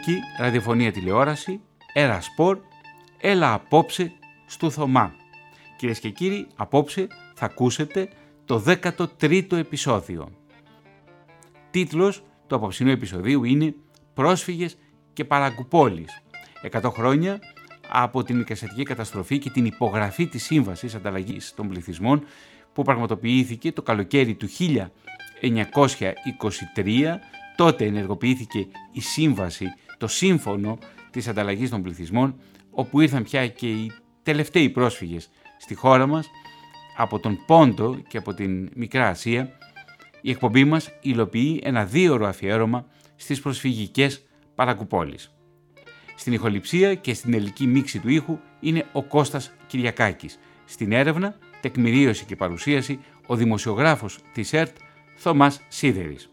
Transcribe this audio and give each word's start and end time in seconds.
ελληνική 0.00 0.26
ραδιοφωνία 0.38 0.92
τηλεόραση, 0.92 1.60
Έρα 1.92 2.20
Σπορ, 2.20 2.58
έλα 3.18 3.52
απόψε 3.52 4.12
στο 4.46 4.70
Θωμά. 4.70 5.14
Κυρίες 5.76 6.00
και 6.00 6.10
κύριοι, 6.10 6.46
απόψε 6.56 7.06
θα 7.34 7.44
ακούσετε 7.44 8.08
το 8.44 8.62
13ο 8.66 9.52
επεισόδιο. 9.52 10.28
Τίτλος 11.70 12.22
του 12.46 12.54
απόψινού 12.54 12.90
επεισοδίου 12.90 13.44
είναι 13.44 13.74
«Πρόσφυγες 14.14 14.76
και 15.12 15.24
παραγκουπόλεις». 15.24 16.22
100 16.70 16.90
χρόνια 16.92 17.38
από 17.88 18.22
την 18.22 18.40
οικασιατική 18.40 18.82
καταστροφή 18.82 19.38
και 19.38 19.50
την 19.50 19.64
υπογραφή 19.64 20.26
της 20.26 20.44
Σύμβασης 20.44 20.94
Ανταλλαγής 20.94 21.54
των 21.54 21.68
Πληθυσμών 21.68 22.24
που 22.72 22.82
πραγματοποιήθηκε 22.82 23.72
το 23.72 23.82
καλοκαίρι 23.82 24.34
του 24.34 24.48
1923. 24.48 27.18
Τότε 27.56 27.84
ενεργοποιήθηκε 27.84 28.66
η 28.92 29.00
Σύμβαση, 29.00 29.66
το 30.00 30.06
Σύμφωνο 30.06 30.78
της 31.10 31.28
Ανταλλαγής 31.28 31.70
των 31.70 31.82
Πληθυσμών, 31.82 32.40
όπου 32.70 33.00
ήρθαν 33.00 33.22
πια 33.22 33.48
και 33.48 33.70
οι 33.70 33.92
τελευταίοι 34.22 34.68
πρόσφυγες 34.70 35.30
στη 35.58 35.74
χώρα 35.74 36.06
μας 36.06 36.30
από 36.96 37.18
τον 37.18 37.38
Πόντο 37.46 38.02
και 38.08 38.18
από 38.18 38.34
την 38.34 38.70
Μικρά 38.74 39.08
Ασία. 39.08 39.58
Η 40.20 40.30
εκπομπή 40.30 40.64
μας 40.64 40.90
υλοποιεί 41.00 41.60
ένα 41.64 41.84
δίωρο 41.84 42.26
αφιέρωμα 42.26 42.86
στις 43.16 43.40
προσφυγικές 43.40 44.26
παρακουπόλεις. 44.54 45.34
Στην 46.16 46.32
ηχοληψία 46.32 46.94
και 46.94 47.14
στην 47.14 47.34
ελληνική 47.34 47.66
μίξη 47.66 47.98
του 47.98 48.08
ήχου 48.08 48.38
είναι 48.60 48.86
ο 48.92 49.02
Κώστας 49.02 49.52
Κυριακάκης. 49.66 50.38
Στην 50.64 50.92
έρευνα, 50.92 51.36
τεκμηρίωση 51.60 52.24
και 52.24 52.36
παρουσίαση 52.36 53.00
ο 53.26 53.36
δημοσιογράφος 53.36 54.18
της 54.32 54.52
ΕΡΤ 54.52 54.76
Θωμάς 55.16 55.60
Σίδερης. 55.68 56.29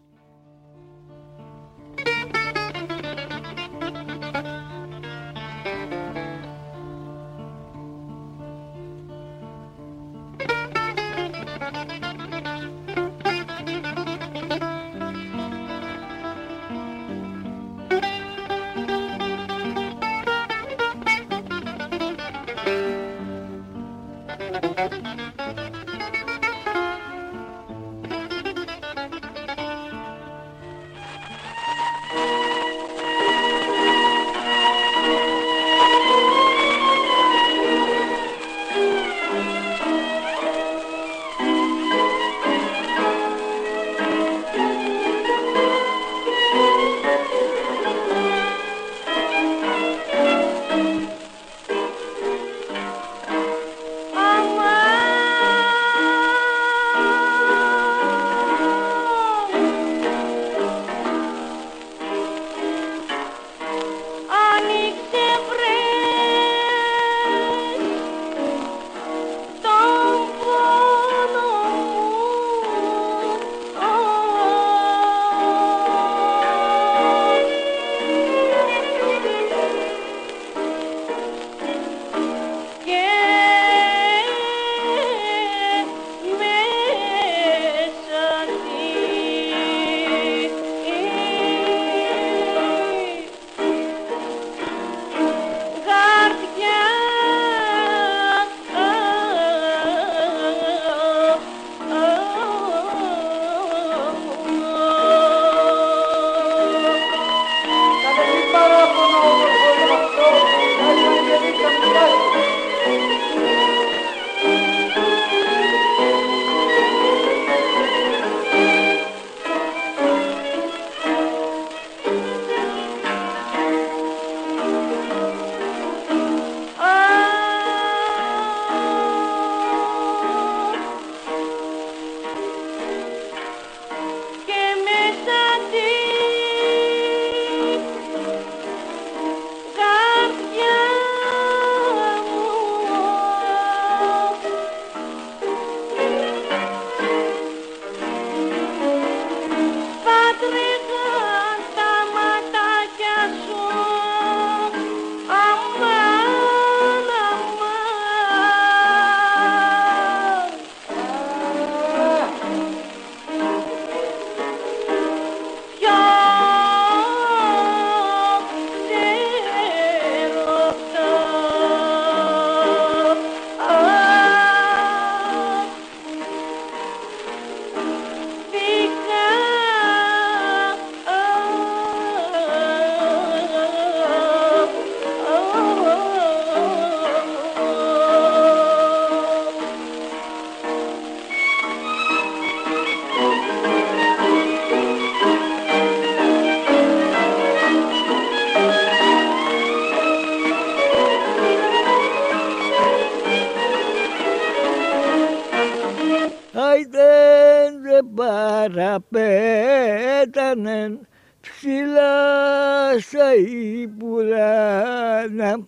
Στα 213.38 213.82
υπουράνα 213.82 215.60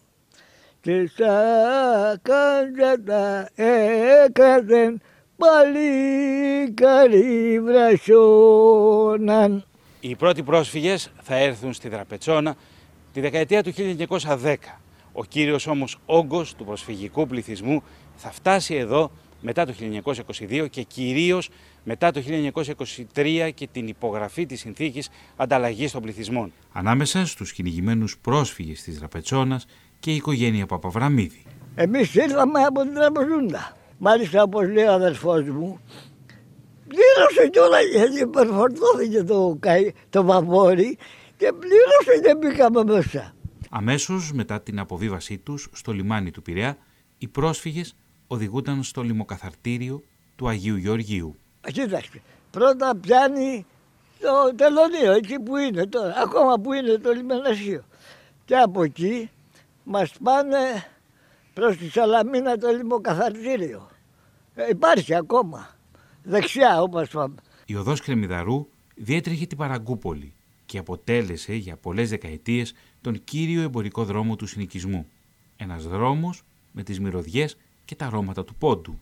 και 0.81 1.07
στα 1.07 2.19
τα 3.05 3.49
έκραζεν 4.25 5.01
πάλι 5.37 6.73
βρασόναν. 7.63 9.65
Οι 9.99 10.15
πρώτοι 10.15 10.43
πρόσφυγες 10.43 11.11
θα 11.21 11.35
έρθουν 11.35 11.73
στη 11.73 11.89
Δραπετσόνα 11.89 12.55
τη 13.13 13.21
δεκαετία 13.21 13.63
του 13.63 13.73
1910. 13.73 14.55
Ο 15.11 15.25
κύριος 15.25 15.67
όμως 15.67 15.99
όγκος 16.05 16.55
του 16.55 16.65
προσφυγικού 16.65 17.27
πληθυσμού 17.27 17.83
θα 18.15 18.31
φτάσει 18.31 18.75
εδώ 18.75 19.11
μετά 19.41 19.65
το 19.65 19.73
1922 20.49 20.69
και 20.69 20.81
κυρίως 20.81 21.49
μετά 21.91 22.11
το 22.11 22.21
1923 23.13 23.49
και 23.53 23.67
την 23.71 23.87
υπογραφή 23.87 24.45
της 24.45 24.59
συνθήκης 24.59 25.09
ανταλλαγής 25.35 25.91
των 25.91 26.01
πληθυσμών. 26.01 26.51
Ανάμεσα 26.71 27.25
στους 27.25 27.53
κυνηγημένους 27.53 28.17
πρόσφυγες 28.17 28.81
της 28.81 28.99
Ραπετσόνας 28.99 29.65
και 29.99 30.11
η 30.11 30.15
οικογένεια 30.15 30.65
Παπαβραμίδη. 30.65 31.43
Εμείς 31.75 32.15
ήρθαμε 32.15 32.63
από 32.63 32.81
την 32.81 32.93
Τραμπεζούντα. 32.93 33.77
Μάλιστα 33.97 34.43
όπως 34.43 34.67
λέει 34.69 34.83
ο 34.83 34.91
αδερφός 34.91 35.43
μου, 35.43 35.79
πλήρωσε 36.87 37.49
κιόλα 37.51 37.81
γιατί 37.81 38.19
υπερφορτώθηκε 38.19 39.23
το, 39.23 39.59
το 40.09 40.23
βαπόρι 40.23 40.97
και 41.37 41.51
πλήρωσε 41.59 42.21
και 42.23 42.35
μπήκαμε 42.35 42.83
μέσα. 42.83 43.33
Αμέσως 43.69 44.31
μετά 44.33 44.61
την 44.61 44.79
αποβίβασή 44.79 45.37
τους 45.37 45.69
στο 45.71 45.91
λιμάνι 45.91 46.31
του 46.31 46.41
Πειραιά, 46.41 46.77
οι 47.17 47.27
πρόσφυγες 47.27 47.95
οδηγούνταν 48.27 48.83
στο 48.83 49.01
λιμοκαθαρτήριο 49.01 50.03
του 50.35 50.47
Αγίου 50.47 50.75
Γεωργίου. 50.75 51.35
Κοίταξε, 51.61 52.21
πρώτα 52.51 52.95
πιάνει 52.95 53.65
το 54.19 54.55
τελωνίο, 54.55 55.11
εκεί 55.11 55.39
που 55.39 55.57
είναι 55.57 55.85
τώρα, 55.85 56.13
ακόμα 56.17 56.59
που 56.59 56.73
είναι 56.73 56.97
το 56.97 57.11
λιμενασίο. 57.11 57.83
Και 58.45 58.55
από 58.55 58.83
εκεί 58.83 59.29
μας 59.83 60.11
πάνε 60.23 60.57
προς 61.53 61.77
τη 61.77 61.89
Σαλαμίνα 61.89 62.57
το 62.57 62.69
λιμοκαθαρτήριο. 62.69 63.89
Ε, 64.55 64.67
υπάρχει 64.69 65.15
ακόμα, 65.15 65.75
δεξιά 66.23 66.81
όπως 66.81 67.09
πάμε. 67.09 67.35
Η 67.65 67.75
οδός 67.75 68.01
Κρεμιδαρού 68.01 68.67
διέτρεχε 68.95 69.45
την 69.45 69.57
Παραγκούπολη 69.57 70.33
και 70.65 70.77
αποτέλεσε 70.77 71.53
για 71.53 71.75
πολλές 71.75 72.09
δεκαετίες 72.09 72.73
τον 73.01 73.23
κύριο 73.23 73.61
εμπορικό 73.61 74.03
δρόμο 74.03 74.35
του 74.35 74.45
συνοικισμού. 74.45 75.07
Ένας 75.57 75.87
δρόμος 75.87 76.43
με 76.71 76.83
τις 76.83 76.99
μυρωδιές 76.99 77.57
και 77.85 77.95
τα 77.95 78.05
αρώματα 78.05 78.43
του 78.43 78.55
πόντου. 78.55 78.99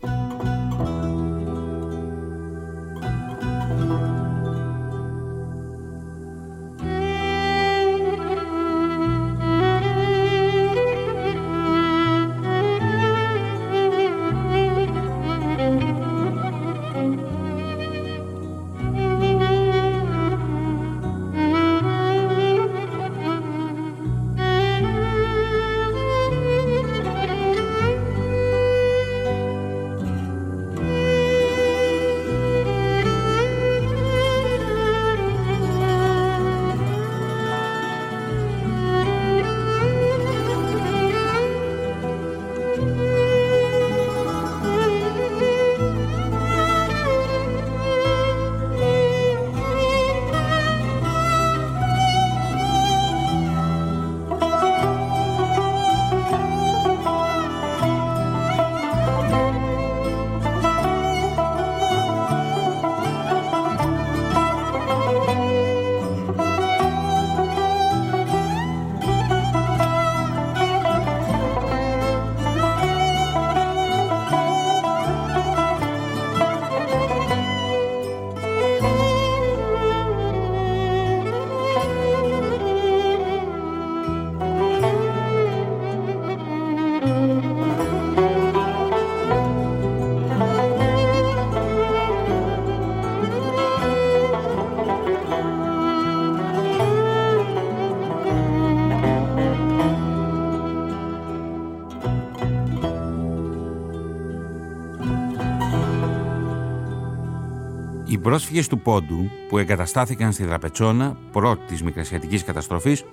Πρόσφυγες 108.27 108.67
του 108.67 108.79
Πόντου 108.79 109.29
που 109.49 109.57
εγκαταστάθηκαν 109.57 110.31
στη 110.31 110.43
Δραπετσόνα 110.43 111.17
πρώτη 111.31 111.65
της 111.65 111.83
Μικρασιατικής 111.83 112.43
καταστροφής, 112.43 113.03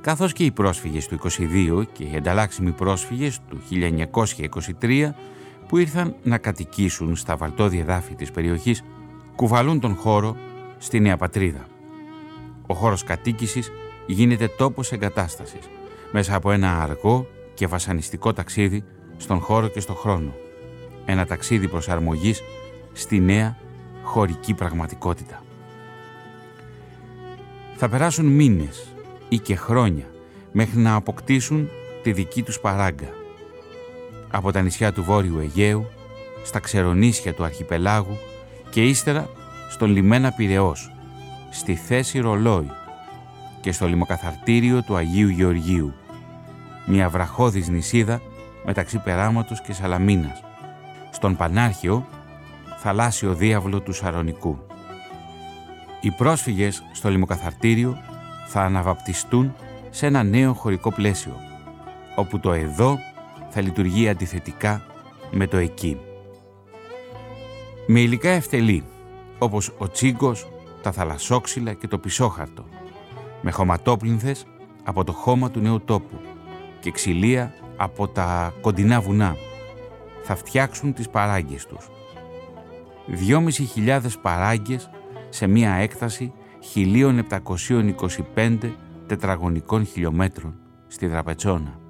καθώς 0.00 0.32
και 0.32 0.44
οι 0.44 0.50
πρόσφυγες 0.50 1.06
του 1.06 1.14
22 1.14 1.84
και 1.92 2.04
οι 2.04 2.10
ενταλλάξιμοι 2.14 2.70
πρόσφυγες 2.70 3.40
του 3.48 3.60
1923 4.80 5.14
που 5.68 5.76
ήρθαν 5.76 6.14
να 6.22 6.38
κατοικήσουν 6.38 7.16
στα 7.16 7.36
βαλτόδια 7.36 7.80
εδάφη 7.80 8.14
της 8.14 8.30
περιοχής, 8.30 8.84
κουβαλούν 9.36 9.80
τον 9.80 9.94
χώρο 9.94 10.36
στη 10.78 11.00
Νέα 11.00 11.16
Πατρίδα. 11.16 11.66
Ο 12.66 12.74
χώρος 12.74 13.04
κατοίκησης 13.04 13.70
γίνεται 14.06 14.48
τόπος 14.48 14.92
εγκατάστασης, 14.92 15.68
μέσα 16.12 16.34
από 16.34 16.50
ένα 16.50 16.82
αργό 16.82 17.26
και 17.54 17.66
βασανιστικό 17.66 18.32
ταξίδι 18.32 18.84
στον 19.16 19.40
χώρο 19.40 19.68
και 19.68 19.80
στο 19.80 19.94
χρόνο. 19.94 20.34
Ένα 21.04 21.26
ταξίδι 21.26 21.68
προσαρμογής 21.68 22.42
στη 22.92 23.20
νέα 23.20 23.56
χωρική 24.08 24.54
πραγματικότητα. 24.54 25.42
Θα 27.76 27.88
περάσουν 27.88 28.26
μήνες 28.26 28.94
ή 29.28 29.38
και 29.38 29.56
χρόνια 29.56 30.04
μέχρι 30.52 30.78
να 30.78 30.94
αποκτήσουν 30.94 31.68
τη 32.02 32.12
δική 32.12 32.42
τους 32.42 32.60
παράγκα. 32.60 33.08
Από 34.30 34.52
τα 34.52 34.62
νησιά 34.62 34.92
του 34.92 35.04
Βόρειου 35.04 35.38
Αιγαίου, 35.38 35.86
στα 36.44 36.58
ξερονίσια 36.58 37.34
του 37.34 37.44
Αρχιπελάγου 37.44 38.16
και 38.70 38.84
ύστερα 38.84 39.28
στον 39.70 39.90
λιμένα 39.90 40.32
Πυραιός, 40.32 40.92
στη 41.50 41.74
θέση 41.74 42.18
Ρολόι 42.18 42.70
και 43.60 43.72
στο 43.72 43.86
λιμοκαθαρτήριο 43.86 44.82
του 44.82 44.96
Αγίου 44.96 45.28
Γεωργίου, 45.28 45.94
μια 46.86 47.08
βραχώδης 47.08 47.68
νησίδα 47.68 48.20
μεταξύ 48.64 48.98
Περάματος 48.98 49.62
και 49.62 49.72
Σαλαμίνας, 49.72 50.42
στον 51.10 51.36
Πανάρχιο 51.36 52.06
θαλάσσιο 52.80 53.34
διάβλο 53.34 53.80
του 53.80 53.92
Σαρονικού. 53.92 54.58
Οι 56.00 56.10
πρόσφυγες 56.10 56.82
στο 56.92 57.08
λιμοκαθαρτήριο 57.08 57.96
θα 58.46 58.62
αναβαπτιστούν 58.62 59.54
σε 59.90 60.06
ένα 60.06 60.22
νέο 60.22 60.52
χωρικό 60.52 60.92
πλαίσιο, 60.92 61.32
όπου 62.16 62.40
το 62.40 62.52
εδώ 62.52 62.98
θα 63.48 63.60
λειτουργεί 63.60 64.08
αντιθετικά 64.08 64.82
με 65.30 65.46
το 65.46 65.56
εκεί. 65.56 65.98
Με 67.86 68.00
υλικά 68.00 68.30
ευτελή, 68.30 68.84
όπως 69.38 69.72
ο 69.78 69.88
τσίγκος, 69.88 70.48
τα 70.82 70.92
θαλασσόξυλα 70.92 71.72
και 71.72 71.88
το 71.88 71.98
πισόχαρτο, 71.98 72.64
με 73.42 73.50
χωματόπλυνθες 73.50 74.46
από 74.84 75.04
το 75.04 75.12
χώμα 75.12 75.50
του 75.50 75.60
νέου 75.60 75.80
τόπου 75.80 76.20
και 76.80 76.90
ξυλία 76.90 77.54
από 77.76 78.08
τα 78.08 78.54
κοντινά 78.60 79.00
βουνά, 79.00 79.36
θα 80.22 80.36
φτιάξουν 80.36 80.92
τις 80.92 81.08
παράγκες 81.08 81.66
τους 81.66 81.88
2.500 83.10 84.00
παράγκες 84.22 84.90
σε 85.28 85.46
μία 85.46 85.72
έκταση 85.72 86.32
1.725 86.74 88.58
τετραγωνικών 89.06 89.86
χιλιόμετρων 89.86 90.54
στη 90.86 91.06
Δραπετσόνα. 91.06 91.87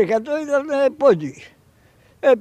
Ήταν 0.00 0.94
πόντι. 0.96 1.42
Ε, 2.20 2.32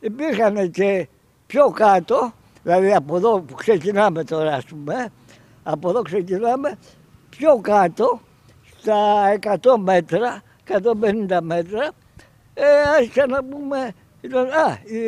υπήρχαν 0.00 0.70
και 0.70 1.08
πιο 1.46 1.70
κάτω, 1.70 2.32
δηλαδή 2.62 2.94
από 2.94 3.16
εδώ 3.16 3.40
που 3.40 3.54
ξεκινάμε 3.54 4.24
τώρα 4.24 4.54
ας 4.54 4.64
πούμε, 4.64 5.08
από 5.62 5.88
εδώ 5.88 6.02
ξεκινάμε 6.02 6.78
πιο 7.28 7.58
κάτω, 7.60 8.20
στα 8.78 9.32
100 9.42 9.76
μέτρα, 9.78 10.42
150 10.68 11.38
μέτρα, 11.42 11.90
ε, 12.54 12.64
άρχισαν 12.96 13.30
να 13.30 13.44
πούμε, 13.44 13.92
ήταν, 14.20 14.46
α, 14.46 14.78
η, 14.84 14.98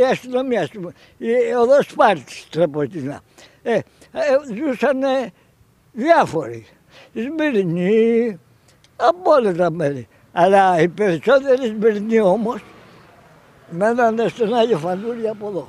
η 0.00 0.04
αστυνομία, 0.10 0.62
ας 0.62 0.68
πούμε, 0.68 0.92
η 1.18 1.30
οδός 1.58 1.86
Σπάρτης, 1.86 2.48
τρεποτινά. 2.50 3.20
Ε, 3.62 3.74
ε, 3.74 3.82
ζούσαν 4.54 4.98
διάφοροι, 5.92 6.66
Σμυρνοί, 7.12 8.38
από 8.96 9.30
όλα 9.30 9.54
τα 9.54 9.70
μέρη. 9.70 10.08
Αλλά 10.38 10.80
οι 10.80 10.88
περισσότεροι 10.88 11.66
Σμυρνοί 11.66 12.20
όμως 12.20 12.64
μένανε 13.70 14.28
στον 14.28 14.54
Άγιο 14.54 14.78
Φανούρι 14.78 15.28
από 15.28 15.48
εδώ. 15.48 15.68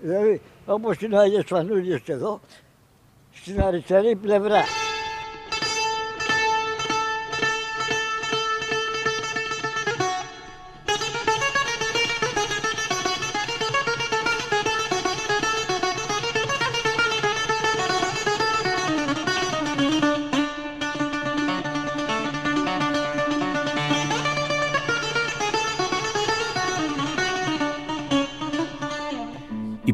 Δηλαδή 0.00 0.40
όπως 0.66 1.00
είναι 1.00 1.16
ο 1.16 1.20
Άγιος 1.20 1.44
Φανούριος 1.46 2.02
εδώ, 2.06 2.40
στην 3.32 3.62
αριστερή 3.62 4.16
πλευρά. 4.16 4.62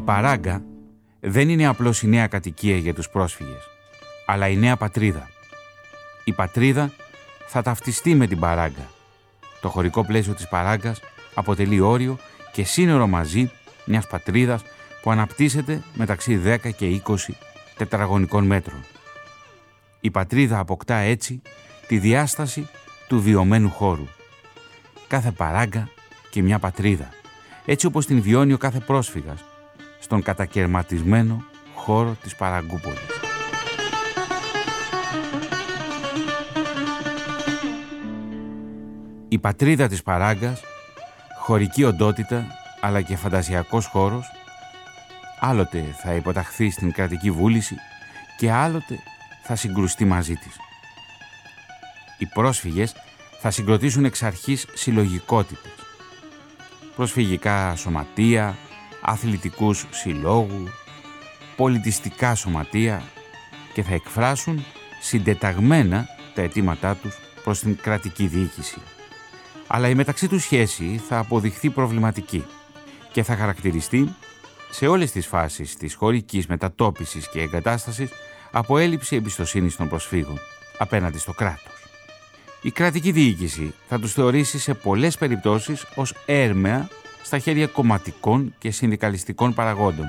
Παράγκα 0.07 0.63
δεν 1.19 1.49
είναι 1.49 1.67
απλώς 1.67 2.01
η 2.01 2.07
νέα 2.07 2.27
κατοικία 2.27 2.77
για 2.77 2.93
τους 2.93 3.09
πρόσφυγες, 3.09 3.69
αλλά 4.25 4.47
η 4.47 4.55
νέα 4.55 4.77
πατρίδα. 4.77 5.29
Η 6.23 6.33
πατρίδα 6.33 6.91
θα 7.47 7.61
ταυτιστεί 7.61 8.15
με 8.15 8.27
την 8.27 8.39
Παράγκα. 8.39 8.89
Το 9.61 9.69
χωρικό 9.69 10.05
πλαίσιο 10.05 10.33
της 10.33 10.47
Παράγκας 10.47 10.99
αποτελεί 11.33 11.79
όριο 11.79 12.17
και 12.51 12.63
σύνορο 12.63 13.07
μαζί 13.07 13.51
μιας 13.85 14.07
πατρίδας 14.07 14.61
που 15.01 15.11
αναπτύσσεται 15.11 15.81
μεταξύ 15.93 16.41
10 16.45 16.71
και 16.75 17.01
20 17.05 17.15
τετραγωνικών 17.77 18.45
μέτρων. 18.45 18.83
Η 19.99 20.11
πατρίδα 20.11 20.59
αποκτά 20.59 20.95
έτσι 20.95 21.41
τη 21.87 21.97
διάσταση 21.97 22.67
του 23.07 23.21
βιωμένου 23.21 23.69
χώρου. 23.69 24.07
Κάθε 25.07 25.31
παράγκα 25.31 25.89
και 26.29 26.41
μια 26.41 26.59
πατρίδα, 26.59 27.09
έτσι 27.65 27.85
όπως 27.85 28.05
την 28.05 28.21
βιώνει 28.21 28.53
ο 28.53 28.57
κάθε 28.57 28.79
πρόσφυγας, 28.79 29.45
στον 30.07 30.23
κατακαιρματισμένο 30.23 31.43
χώρο 31.75 32.17
της 32.23 32.35
Παραγκούπολης. 32.35 32.99
Η 39.27 39.37
πατρίδα 39.37 39.87
της 39.87 40.03
Παράγκας, 40.03 40.61
χωρική 41.39 41.83
οντότητα 41.83 42.47
αλλά 42.81 43.01
και 43.01 43.15
φαντασιακός 43.15 43.85
χώρος, 43.85 44.25
άλλοτε 45.39 45.83
θα 46.01 46.13
υποταχθεί 46.13 46.69
στην 46.69 46.91
κρατική 46.91 47.31
βούληση 47.31 47.75
και 48.37 48.51
άλλοτε 48.51 48.99
θα 49.43 49.55
συγκρουστεί 49.55 50.05
μαζί 50.05 50.33
της. 50.33 50.55
Οι 52.17 52.25
πρόσφυγες 52.25 52.95
θα 53.39 53.51
συγκροτήσουν 53.51 54.05
εξ 54.05 54.23
αρχής 54.23 54.67
συλλογικότητες. 54.73 55.71
Προσφυγικά 56.95 57.75
σωματεία, 57.75 58.57
αθλητικούς 59.09 59.85
συλλόγου, 59.89 60.63
πολιτιστικά 61.55 62.35
σωματεία 62.35 63.03
και 63.73 63.83
θα 63.83 63.93
εκφράσουν 63.93 64.65
συντεταγμένα 65.01 66.07
τα 66.33 66.41
αιτήματά 66.41 66.95
τους 66.95 67.17
προς 67.43 67.59
την 67.59 67.77
κρατική 67.81 68.27
διοίκηση. 68.27 68.81
Αλλά 69.67 69.89
η 69.89 69.95
μεταξύ 69.95 70.27
τους 70.27 70.43
σχέση 70.43 71.01
θα 71.07 71.17
αποδειχθεί 71.17 71.69
προβληματική 71.69 72.45
και 73.11 73.23
θα 73.23 73.35
χαρακτηριστεί 73.35 74.15
σε 74.69 74.87
όλες 74.87 75.11
τις 75.11 75.27
φάσεις 75.27 75.75
της 75.75 75.93
χωρικής 75.93 76.47
μετατόπισης 76.47 77.29
και 77.29 77.41
εγκατάστασης 77.41 78.09
από 78.51 78.77
έλλειψη 78.77 79.15
εμπιστοσύνης 79.15 79.75
των 79.75 79.89
προσφύγων 79.89 80.39
απέναντι 80.77 81.17
στο 81.17 81.31
κράτος. 81.31 81.73
Η 82.61 82.71
κρατική 82.71 83.11
διοίκηση 83.11 83.73
θα 83.87 83.99
τους 83.99 84.13
θεωρήσει 84.13 84.59
σε 84.59 84.73
πολλές 84.73 85.17
περιπτώσεις 85.17 85.85
ως 85.95 86.13
έρμεα 86.25 86.89
στα 87.27 87.37
χέρια 87.37 87.67
κομματικών 87.67 88.55
και 88.57 88.71
συνδικαλιστικών 88.71 89.53
παραγόντων 89.53 90.05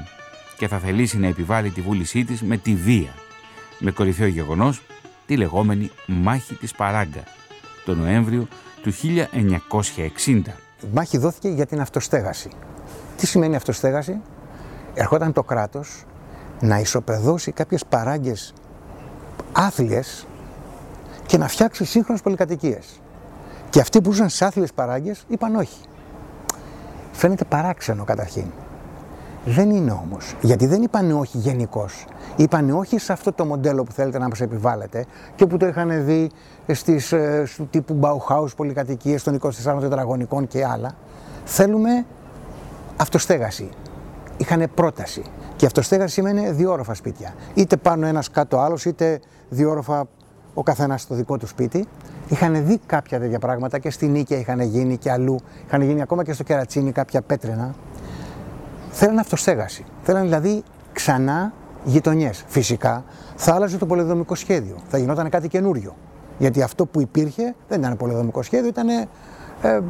και 0.59 0.69
θα 0.69 0.79
θελήσει 0.79 1.19
να 1.19 1.27
επιβάλλει 1.27 1.71
τη 1.71 1.81
βούλησή 1.81 2.25
της 2.25 2.43
με 2.43 2.57
τη 2.57 2.75
βία, 2.75 3.15
με 3.79 3.91
κορυφαίο 3.91 4.27
γεγονός 4.27 4.83
τη 5.27 5.37
λεγόμενη 5.37 5.91
μάχη 6.07 6.55
της 6.55 6.73
Παράγκα, 6.73 7.23
το 7.85 7.95
Νοέμβριο 7.95 8.49
του 8.83 8.93
1960. 8.93 10.43
Η 10.83 10.87
μάχη 10.93 11.19
δόθηκε 11.19 11.49
για 11.49 11.67
την 11.67 11.81
αυτοστέγαση. 11.81 12.51
Τι 13.17 13.27
σημαίνει 13.27 13.57
αυτοστέγαση; 13.57 14.21
Ερχόταν 14.95 15.33
το 15.33 15.43
κράτος 15.43 16.05
να 16.61 16.79
ισοπεδώσει 16.79 17.53
κάποιες 17.53 17.85
παράγκες 17.89 18.53
άθλιες 19.53 20.27
και 21.27 21.39
να 21.39 21.49
φτιάξει 21.49 21.85
σύγχρονες 21.85 22.23
πολυκατοικίες. 22.23 23.01
Και 23.71 23.81
αυτοί 23.81 24.01
που 24.01 24.11
ζούσαν 24.11 24.29
σε 24.29 24.45
άθλιες 24.45 24.73
παράγκες 24.73 25.25
είπαν 25.29 25.55
όχι. 25.55 25.79
Φαίνεται 27.19 27.45
παράξενο 27.45 28.05
καταρχήν. 28.05 28.45
Δεν 29.45 29.71
είναι 29.71 29.91
όμως, 29.91 30.35
γιατί 30.41 30.67
δεν 30.67 30.83
είπαν 30.83 31.11
όχι 31.11 31.39
γενικώς. 31.39 32.05
Είπαν 32.37 32.71
όχι 32.71 32.99
σε 32.99 33.13
αυτό 33.13 33.33
το 33.33 33.45
μοντέλο 33.45 33.83
που 33.85 33.93
θέλετε 33.93 34.19
να 34.19 34.29
μας 34.29 34.41
επιβάλλετε 34.41 35.07
και 35.35 35.47
που 35.47 35.57
το 35.57 35.67
είχαν 35.67 36.05
δει 36.05 36.31
στις 36.67 37.13
ε, 37.13 37.47
τύπου 37.71 38.01
Bauhaus 38.01 38.57
πολυκατοικίες 38.57 39.23
των 39.23 39.39
24 39.41 39.79
τετραγωνικών 39.81 40.47
και 40.47 40.65
άλλα. 40.65 40.95
Θέλουμε 41.45 42.07
αυτοστέγαση. 42.97 43.69
Είχαν 44.37 44.71
πρόταση. 44.75 45.23
Και 45.57 45.67
αυτοστέγαση 45.67 46.13
σημαίνει 46.13 46.51
δύο 46.51 46.73
όροφα 46.73 46.95
σπίτια. 46.95 47.35
Είτε 47.55 47.77
πάνω 47.77 48.07
ένας 48.07 48.31
κάτω 48.31 48.59
άλλος, 48.59 48.85
είτε 48.85 49.21
δύο 49.49 49.71
όροφα 49.71 50.05
ο 50.59 50.63
καθένα 50.63 50.97
στο 50.97 51.15
δικό 51.15 51.37
του 51.37 51.47
σπίτι. 51.47 51.87
Είχαν 52.29 52.67
δει 52.67 52.81
κάποια 52.87 53.19
τέτοια 53.19 53.39
πράγματα 53.39 53.79
και 53.79 53.91
στην 53.91 54.11
Νίκαια 54.11 54.39
είχαν 54.39 54.61
γίνει 54.61 54.97
και 54.97 55.11
αλλού. 55.11 55.37
Είχαν 55.67 55.83
γίνει 55.83 56.03
ακόμα 56.03 56.25
και 56.25 56.33
στο 56.33 56.43
Κερατσίνι 56.43 56.93
κάποια 56.93 57.23
πέτρινα. 57.23 57.75
Θέλανε 58.91 59.21
αυτοστέγαση. 59.21 59.85
Θέλανε 60.03 60.25
δηλαδή 60.25 60.63
ξανά 60.93 61.53
γειτονιέ. 61.85 62.31
Φυσικά 62.47 63.05
θα 63.37 63.55
άλλαζε 63.55 63.79
το 63.79 63.87
πολεδομικό 63.87 64.35
σχέδιο. 64.35 64.77
Θα 64.89 64.99
γινόταν 64.99 65.31
κάτι 65.31 65.49
καινούριο. 65.49 65.97
Γιατί 66.39 66.63
αυτό 66.63 66.87
που 66.87 67.01
υπήρχε 67.01 67.55
δεν 67.69 67.81
ήταν 67.81 67.97
πολεδομικό 67.97 68.43
σχέδιο, 68.43 68.69
ήταν 68.69 68.89
ε, 68.89 69.09
ε, 69.63 69.81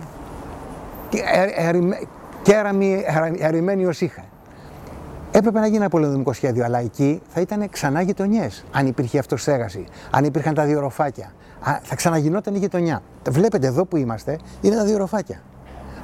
κέραμοι 2.42 3.04
ερημμένοι 3.38 3.84
ω 3.84 3.92
είχα. 3.98 4.24
Έπρεπε 5.32 5.58
να 5.58 5.66
γίνει 5.66 5.76
ένα 5.76 5.88
πολυδομικό 5.88 6.32
σχέδιο, 6.32 6.64
αλλά 6.64 6.78
εκεί 6.78 7.22
θα 7.28 7.40
ήταν 7.40 7.68
ξανά 7.70 8.00
γειτονιές. 8.02 8.64
Αν 8.72 8.86
υπήρχε 8.86 9.18
αυτοστέγαση, 9.18 9.84
αν 10.10 10.24
υπήρχαν 10.24 10.54
τα 10.54 10.64
δύο 10.64 10.80
ροφάκια, 10.80 11.32
θα 11.82 11.94
ξαναγινόταν 11.94 12.54
η 12.54 12.58
γειτονιά. 12.58 13.02
Βλέπετε 13.28 13.66
εδώ 13.66 13.84
που 13.84 13.96
είμαστε, 13.96 14.38
είναι 14.60 14.76
τα 14.76 14.84
δύο 14.84 14.96
ροφάκια. 14.96 15.42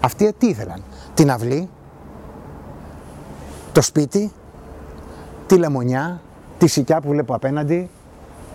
Αυτοί 0.01 0.33
τι 0.39 0.47
ήθελαν, 0.47 0.83
την 1.15 1.31
αυλή, 1.31 1.69
το 3.73 3.83
σπίτι, 3.83 4.33
τη 5.47 5.57
λεμονιά, 5.57 6.21
τη 6.59 6.67
σικιά 6.67 7.01
που 7.01 7.09
βλέπω 7.09 7.35
απέναντι, 7.35 7.91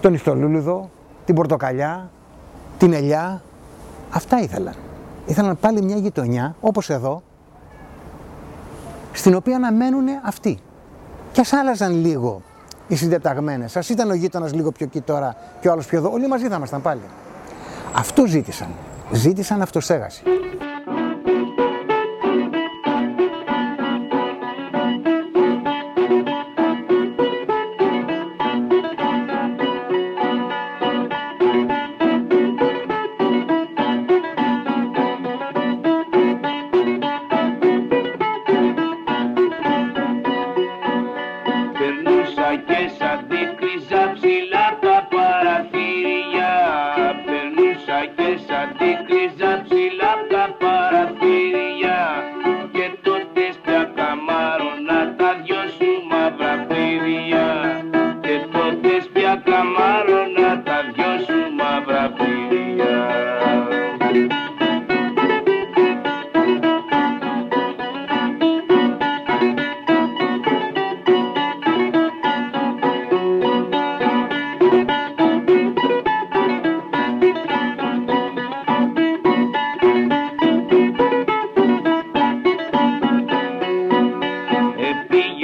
τον 0.01 0.13
ιστολούλουδο, 0.13 0.89
την 1.25 1.36
πορτοκαλιά, 1.36 2.10
την 2.77 2.93
ελιά. 2.93 3.41
Αυτά 4.10 4.41
ήθελαν. 4.41 4.73
Ήθελαν 5.25 5.58
πάλι 5.60 5.82
μια 5.82 5.95
γειτονιά, 5.95 6.55
όπως 6.60 6.89
εδώ, 6.89 7.21
στην 9.19 9.36
οποία 9.36 9.60
να 9.60 9.71
μένουν 9.71 10.08
αυτοί. 10.23 10.60
Και 11.32 11.41
ας 11.41 11.53
άλλαζαν 11.53 12.01
λίγο 12.01 12.41
οι 12.88 12.95
συντεταγμένες. 12.95 13.77
Α 13.77 13.84
ήταν 13.89 14.10
ο 14.10 14.13
γείτονας 14.13 14.53
λίγο 14.53 14.71
πιο 14.71 14.86
εκεί 14.86 15.01
τώρα 15.01 15.36
και 15.62 15.67
ο 15.67 15.71
άλλος 15.71 15.86
πιο 15.86 15.97
εδώ. 15.97 16.12
Όλοι 16.12 16.27
μαζί 16.27 16.47
θα 16.47 16.55
ήμασταν 16.55 16.82
πάλι. 16.82 17.01
Αυτό 17.93 18.25
ζήτησαν. 18.25 18.67
Ζήτησαν 19.12 19.62
αυτοσέγαση. 19.62 20.23
Να 84.89 85.38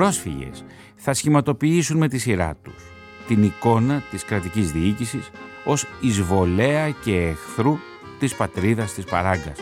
πρόσφυγες 0.00 0.64
θα 0.96 1.14
σχηματοποιήσουν 1.14 1.96
με 1.96 2.08
τη 2.08 2.18
σειρά 2.18 2.56
τους 2.62 2.92
την 3.26 3.42
εικόνα 3.42 4.02
της 4.10 4.24
κρατικής 4.24 4.72
διοίκησης 4.72 5.30
ως 5.64 5.86
εισβολέα 6.00 6.90
και 6.90 7.16
εχθρού 7.16 7.78
της 8.18 8.34
πατρίδας 8.34 8.94
της 8.94 9.04
παράγκας. 9.04 9.58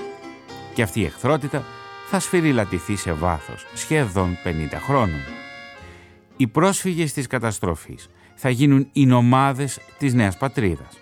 Και 0.75 0.83
αυτή 0.83 1.01
η 1.01 1.05
εχθρότητα 1.05 1.65
θα 2.07 2.21
σφυριλατηθεί 2.21 2.97
σε 2.97 3.13
βάθος 3.13 3.67
σχεδόν 3.75 4.37
50 4.45 4.79
χρόνων. 4.79 5.21
Οι 6.37 6.47
πρόσφυγες 6.47 7.13
της 7.13 7.27
καταστροφής 7.27 8.09
θα 8.35 8.51
γίνουν 8.51 8.89
οι 8.93 9.07
νομάδες 9.07 9.81
της 9.99 10.15
νέας 10.15 10.37
πατρίδας. 10.37 10.99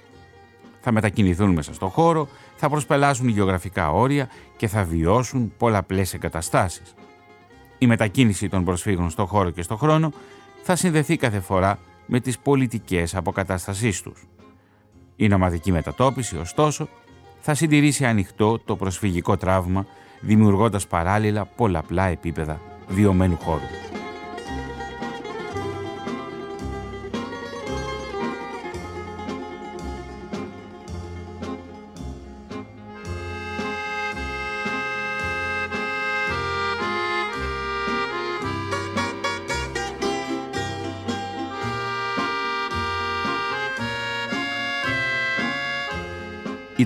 Θα 0.81 0.93
μετακινηθούν 0.93 1.51
μέσα 1.51 1.75
στο 1.75 1.89
χώρο, 1.89 2.29
θα 2.57 2.69
προσπελάσουν 2.69 3.29
γεωγραφικά 3.29 3.91
όρια 3.91 4.29
και 4.57 4.69
θα 4.69 4.85
βιώσουν 4.85 5.53
πολλαπλές 5.59 6.15
εγκαταστάσεις. 6.15 6.95
Η 7.79 7.87
μετακίνηση 7.87 8.49
των 8.49 8.65
προσφύγων 8.65 9.11
στο 9.11 9.27
χώρο 9.27 9.51
και 9.51 9.63
στο 9.63 9.77
χρόνο 9.77 10.13
θα 10.63 10.77
συνδεθεί 10.77 11.17
κάθε 11.17 11.41
φορά 11.41 11.79
με 12.07 12.21
τις 12.21 12.39
πολιτικές 12.39 13.15
αποκατάστασής 13.15 14.03
τους. 14.03 14.27
Η 15.17 15.29
νομαδική 15.29 15.73
μετατόπιση, 15.73 16.39
ωστόσο, 16.39 16.89
θα 17.41 17.55
συντηρήσει 17.55 18.05
ανοιχτό 18.05 18.59
το 18.59 18.77
προσφυγικό 18.77 19.37
τραύμα, 19.37 19.87
δημιουργώντας 20.21 20.87
παράλληλα 20.87 21.45
πολλαπλά 21.45 22.07
επίπεδα 22.07 22.61
βιωμένου 22.89 23.37
χώρου. 23.37 23.96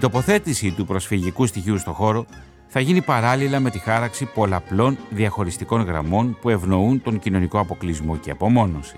Τοποθέτηση 0.00 0.70
του 0.70 0.86
προσφυγικού 0.86 1.46
στοιχείου 1.46 1.78
στο 1.78 1.92
χώρο 1.92 2.26
θα 2.66 2.80
γίνει 2.80 3.02
παράλληλα 3.02 3.60
με 3.60 3.70
τη 3.70 3.78
χάραξη 3.78 4.24
πολλαπλών 4.24 4.98
διαχωριστικών 5.10 5.82
γραμμών 5.82 6.38
που 6.40 6.48
ευνοούν 6.48 7.02
τον 7.02 7.18
κοινωνικό 7.18 7.58
αποκλεισμό 7.58 8.16
και 8.16 8.30
απομόνωση. 8.30 8.96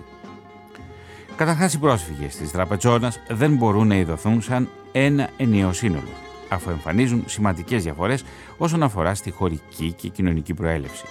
Καταρχάς, 1.36 1.74
οι 1.74 1.78
πρόσφυγες 1.78 2.36
της 2.36 2.50
Τραπετσόνα 2.50 3.12
δεν 3.28 3.54
μπορούν 3.54 3.86
να 3.86 3.94
ειδωθούν 3.94 4.42
σαν 4.42 4.68
ένα 4.92 5.28
ενιαίο 5.36 5.72
σύνολο, 5.72 6.12
αφού 6.48 6.70
εμφανίζουν 6.70 7.24
σημαντικές 7.26 7.82
διαφορές 7.82 8.24
όσον 8.56 8.82
αφορά 8.82 9.14
στη 9.14 9.30
χωρική 9.30 9.92
και 9.92 10.08
κοινωνική 10.08 10.54
προέλευση, 10.54 11.04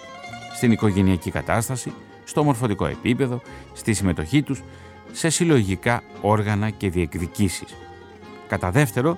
στην 0.56 0.72
οικογενειακή 0.72 1.32
κατάσταση, 1.32 1.94
στο 2.24 2.44
μορφωτικό 2.44 2.86
επίπεδο, 2.86 3.42
στη 3.74 3.94
συμμετοχή 3.94 4.42
τους 4.44 4.64
σε 5.12 5.30
συλλογικά 5.30 6.04
όργανα 6.22 6.70
και 6.70 6.90
διεκδικήσεις. 6.90 7.76
Κατά 8.48 8.72
δεύτερο, 8.72 9.18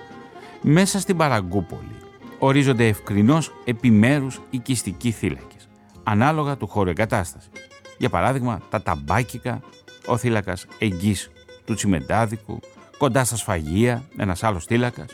μέσα 0.66 1.00
στην 1.00 1.16
Παραγκούπολη 1.16 1.96
ορίζονται 2.38 2.88
ευκρινώς 2.88 3.54
επιμέρους 3.64 4.40
οικιστικοί 4.50 5.10
θύλακες, 5.10 5.68
ανάλογα 6.02 6.56
του 6.56 6.66
χώρου 6.66 6.90
εγκατάστασης. 6.90 7.50
Για 7.98 8.08
παράδειγμα, 8.08 8.60
τα 8.70 8.82
ταμπάκικα, 8.82 9.60
ο 10.06 10.16
θύλακας 10.16 10.66
εγγύς 10.78 11.30
του 11.64 11.74
τσιμεντάδικου, 11.74 12.60
κοντά 12.98 13.24
στα 13.24 13.36
σφαγεία, 13.36 14.02
ένας 14.16 14.42
άλλος 14.42 14.64
θύλακας. 14.64 15.08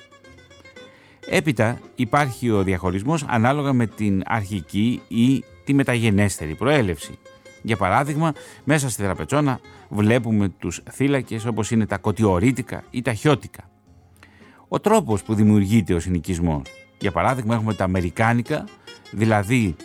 Έπειτα 1.31 1.79
υπάρχει 1.95 2.51
ο 2.51 2.63
διαχωρισμός 2.63 3.25
ανάλογα 3.29 3.73
με 3.73 3.87
την 3.87 4.23
αρχική 4.27 5.03
ή 5.09 5.45
τη 5.65 5.75
μεταγενέστερη 5.75 6.55
προέλευση. 6.55 7.19
Για 7.63 7.77
παράδειγμα, 7.77 8.33
μέσα 8.65 8.89
στη 8.89 9.03
Δραπετσόνα 9.03 9.61
βλέπουμε 9.89 10.49
τους 10.49 10.83
θύλακες 10.91 11.45
όπως 11.45 11.71
είναι 11.71 11.87
τα 11.87 11.99
κοτιορίτικα 11.99 12.83
ή 12.91 13.03
τα 13.03 13.15
χιώτικα 13.15 13.70
ο 14.73 14.81
τρόπος 14.81 15.23
που 15.23 15.35
δημιουργείται 15.35 15.95
ο 15.95 16.01
συνοικισμός. 16.01 16.63
Για 16.99 17.13
παράδειγμα 17.13 17.55
έχουμε 17.55 17.75
τα 17.75 17.85
αμερικάνικα, 17.85 18.65
δηλαδή 19.11 19.77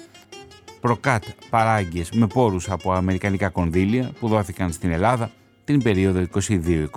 προκάτ 0.79 1.23
παράγκες 1.49 2.11
με 2.11 2.27
πόρους 2.27 2.69
από 2.69 2.91
αμερικανικά 2.91 3.49
κονδύλια 3.49 4.11
που 4.19 4.27
δόθηκαν 4.27 4.71
στην 4.71 4.91
Ελλάδα 4.91 5.31
την 5.63 5.83
περίοδο 5.83 6.23
22-24. 6.49 6.87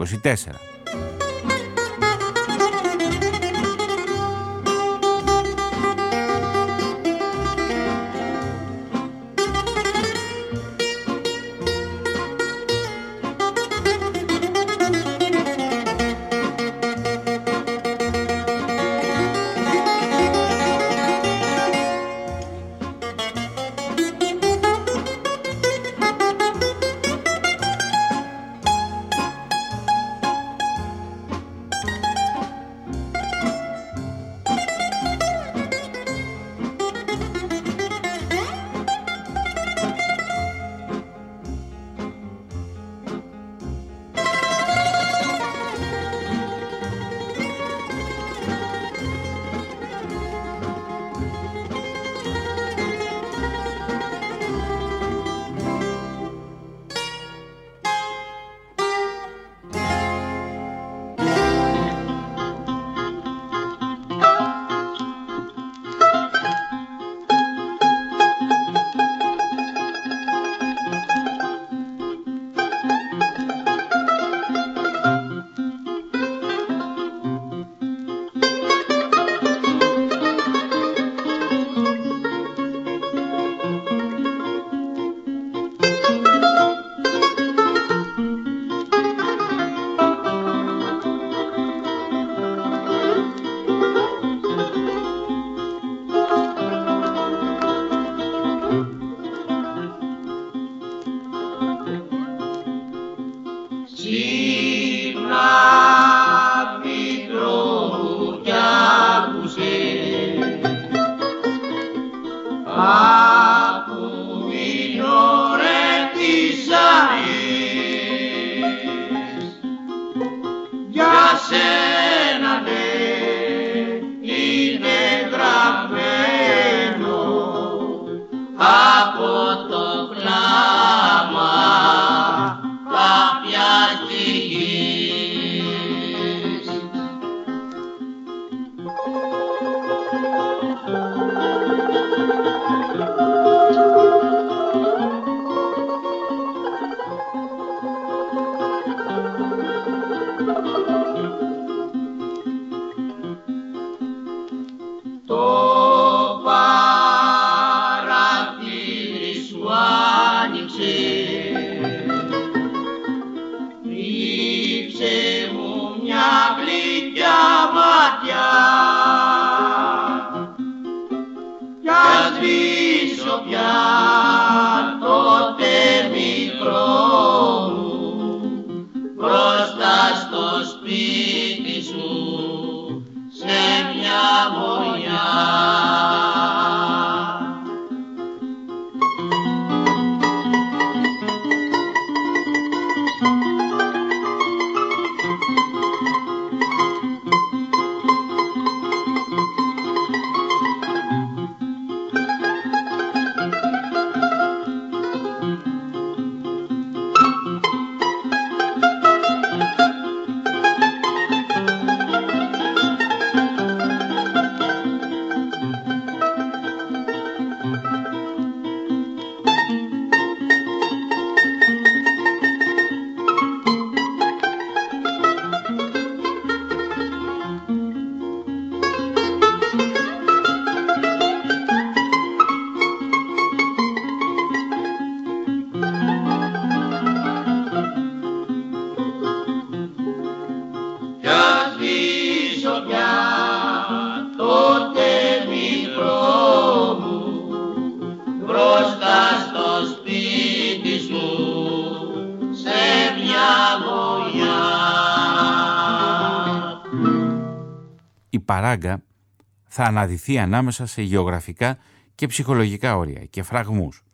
Θα 259.80 259.86
αναδυθεί 259.86 260.38
ανάμεσα 260.38 260.86
σε 260.86 261.02
γεωγραφικά 261.02 261.78
και 262.14 262.26
ψυχολογικά 262.26 262.96
όρια 262.96 263.24
και 263.24 263.42
φραγμούς 263.42 264.04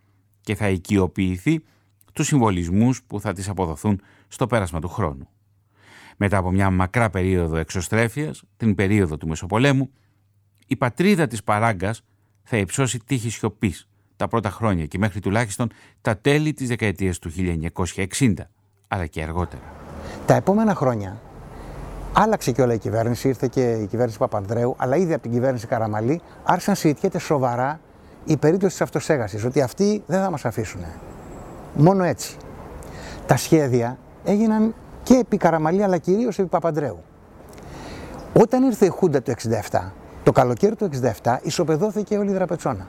και 0.41 0.55
θα 0.55 0.69
οικειοποιηθεί 0.69 1.63
τους 2.13 2.27
συμβολισμούς 2.27 3.03
που 3.03 3.21
θα 3.21 3.33
της 3.33 3.49
αποδοθούν 3.49 4.01
στο 4.29 4.47
πέρασμα 4.47 4.81
του 4.81 4.89
χρόνου. 4.89 5.29
Μετά 6.17 6.37
από 6.37 6.51
μια 6.51 6.71
μακρά 6.71 7.11
περίοδο 7.11 7.57
εξωστρέφειας, 7.57 8.43
την 8.57 8.75
περίοδο 8.75 9.17
του 9.17 9.29
Μεσοπολέμου, 9.29 9.91
η 10.67 10.77
πατρίδα 10.77 11.27
της 11.27 11.43
παράγκας 11.43 12.03
θα 12.43 12.57
υψώσει 12.57 12.99
τύχη 12.99 13.31
σιωπής 13.31 13.89
τα 14.17 14.29
πρώτα 14.29 14.51
χρόνια 14.51 14.87
και 14.87 14.99
μέχρι 14.99 15.21
τουλάχιστον 15.21 15.71
τα 16.01 16.19
τέλη 16.19 16.53
της 16.53 16.69
δεκαετίας 16.69 17.19
του 17.19 17.31
1960, 17.31 18.35
αλλά 18.89 19.07
και 19.07 19.23
αργότερα. 19.23 19.63
Τα 20.27 20.35
επόμενα 20.35 20.75
χρόνια 20.75 21.21
άλλαξε 22.15 22.53
και 22.53 22.63
όλα 22.63 22.75
η 22.75 22.79
κυβέρνηση, 22.79 23.29
ήρθε 23.29 23.47
και 23.47 23.71
η 23.71 23.87
κυβέρνηση 23.87 24.19
Παπανδρέου, 24.19 24.75
αλλά 24.79 24.97
ήδη 24.97 25.13
από 25.13 25.23
την 25.23 25.33
κυβέρνηση 25.33 25.67
Καραμαλή 25.67 26.21
άρχισε 26.45 26.71
να 26.71 26.77
συζητιέται 26.77 27.19
σοβαρά 27.19 27.81
η 28.25 28.37
περίπτωση 28.37 28.73
της 28.73 28.81
αυτοσέγασης, 28.81 29.45
ότι 29.45 29.61
αυτοί 29.61 30.03
δεν 30.07 30.23
θα 30.23 30.31
μας 30.31 30.45
αφήσουν. 30.45 30.81
Μόνο 31.75 32.05
έτσι. 32.05 32.37
Τα 33.27 33.37
σχέδια 33.37 33.99
έγιναν 34.25 34.75
και 35.03 35.15
επί 35.15 35.37
Καραμαλή, 35.37 35.83
αλλά 35.83 35.99
κυρίως 35.99 36.39
επί 36.39 36.49
Παπανδρέου. 36.49 37.03
Όταν 38.41 38.63
ήρθε 38.63 38.87
η 38.87 38.89
Χούντα 38.89 39.23
το 39.23 39.33
67, 39.71 39.93
το 40.23 40.33
καλοκαίρι 40.33 40.75
του 40.75 40.89
67, 41.23 41.37
ισοπεδώθηκε 41.43 42.19
όλη 42.19 42.31
η 42.31 42.35
δραπετσόνα. 42.35 42.87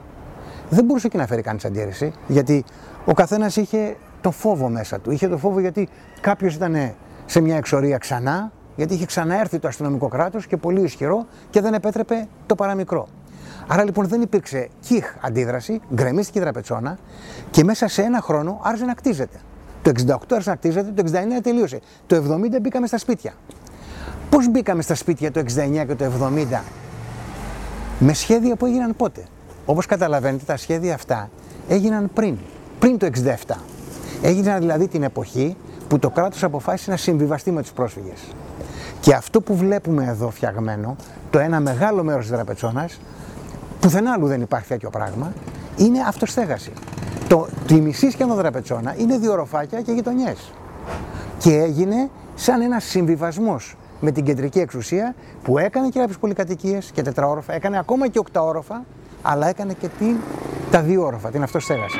Δεν 0.70 0.84
μπορούσε 0.84 1.08
και 1.08 1.16
να 1.16 1.26
φέρει 1.26 1.42
κανείς 1.42 1.64
αντίρρηση, 1.64 2.12
γιατί 2.26 2.64
ο 3.04 3.12
καθένας 3.12 3.56
είχε 3.56 3.96
το 4.20 4.30
φόβο 4.30 4.68
μέσα 4.68 4.98
του. 5.00 5.10
Είχε 5.10 5.28
το 5.28 5.38
φόβο 5.38 5.60
γιατί 5.60 5.88
κάποιος 6.20 6.54
ήταν 6.54 6.94
σε 7.26 7.40
μια 7.40 7.56
εξορία 7.56 7.98
ξανά, 7.98 8.52
γιατί 8.76 8.94
είχε 8.94 9.06
ξαναέρθει 9.06 9.58
το 9.58 9.68
αστυνομικό 9.68 10.08
κράτος 10.08 10.46
και 10.46 10.56
πολύ 10.56 10.82
ισχυρό 10.82 11.26
και 11.50 11.60
δεν 11.60 11.74
επέτρεπε 11.74 12.28
το 12.46 12.54
παραμικρό. 12.54 13.08
Άρα 13.66 13.84
λοιπόν 13.84 14.08
δεν 14.08 14.20
υπήρξε 14.20 14.68
κιχ 14.80 15.14
αντίδραση, 15.20 15.80
γκρεμίστηκε 15.94 16.38
η 16.38 16.42
δραπετσόνα 16.42 16.98
και 17.50 17.64
μέσα 17.64 17.88
σε 17.88 18.02
ένα 18.02 18.20
χρόνο 18.20 18.60
άρχισε 18.62 18.84
να 18.84 18.94
κτίζεται. 18.94 19.36
Το 19.82 19.90
68 19.90 20.14
άρχισε 20.30 20.50
να 20.50 20.56
κτίζεται, 20.56 21.02
το 21.02 21.10
69 21.12 21.42
τελείωσε. 21.42 21.80
Το 22.06 22.16
70 22.16 22.60
μπήκαμε 22.60 22.86
στα 22.86 22.98
σπίτια. 22.98 23.32
Πώς 24.30 24.50
μπήκαμε 24.50 24.82
στα 24.82 24.94
σπίτια 24.94 25.30
το 25.30 25.40
69 25.40 25.86
και 25.86 25.94
το 25.94 26.04
70, 26.04 26.62
με 27.98 28.12
σχέδια 28.12 28.56
που 28.56 28.66
έγιναν 28.66 28.96
πότε; 28.96 29.24
Όπως 29.64 29.86
καταλαβαίνετε, 29.86 30.44
τα 30.44 30.56
σχέδια 30.56 30.94
αυτά 30.94 31.30
έγιναν 31.68 32.10
πριν, 32.14 32.38
πριν 32.78 32.98
το 32.98 33.06
67. 33.06 33.54
Έγιναν 34.22 34.58
δηλαδή 34.58 34.88
την 34.88 35.02
εποχή 35.02 35.56
που 35.88 35.98
το 35.98 36.10
κράτος 36.10 36.44
αποφάσισε 36.44 36.90
να 36.90 36.96
συμβιβαστεί 36.96 37.50
με 37.50 37.60
τους 37.62 37.72
πρόσφυγες. 37.72 38.20
Και 39.00 39.14
αυτό 39.14 39.40
που 39.40 39.56
βλέπουμε 39.56 40.04
εδώ 40.04 40.30
φτιαγμένο, 40.30 40.96
το 41.30 41.38
ένα 41.38 41.60
μεγάλο 41.60 42.04
μέρος 42.04 42.22
της 42.22 42.30
δραπετσόνας, 42.30 43.00
πουθενά 43.80 44.12
άλλου 44.12 44.26
δεν 44.26 44.40
υπάρχει 44.40 44.68
τέτοιο 44.68 44.90
πράγμα, 44.90 45.32
είναι 45.76 46.00
αυτοστέγαση. 46.06 46.72
Το, 47.28 47.46
τη 47.66 47.74
μισή 47.74 48.10
σχεδόν 48.10 48.36
δραπετσόνα 48.36 48.94
είναι 48.98 49.18
δύο 49.18 49.32
οροφάκια 49.32 49.80
και 49.80 49.92
γειτονιές. 49.92 50.52
Και 51.38 51.52
έγινε 51.52 52.10
σαν 52.34 52.60
ένας 52.60 52.84
συμβιβασμός 52.84 53.76
με 54.00 54.10
την 54.10 54.24
κεντρική 54.24 54.58
εξουσία 54.58 55.14
που 55.42 55.58
έκανε 55.58 55.88
και 55.88 55.98
κάποιες 55.98 56.18
πολυκατοικίες 56.18 56.90
και 56.90 57.02
τετραόροφα, 57.02 57.54
έκανε 57.54 57.78
ακόμα 57.78 58.08
και 58.08 58.18
οκταόροφα, 58.18 58.84
αλλά 59.22 59.48
έκανε 59.48 59.72
και 59.72 59.88
την, 59.98 60.16
τα 60.70 60.80
δύο 60.82 61.04
όροφα, 61.04 61.30
την 61.30 61.42
αυτοστέγαση. 61.42 61.98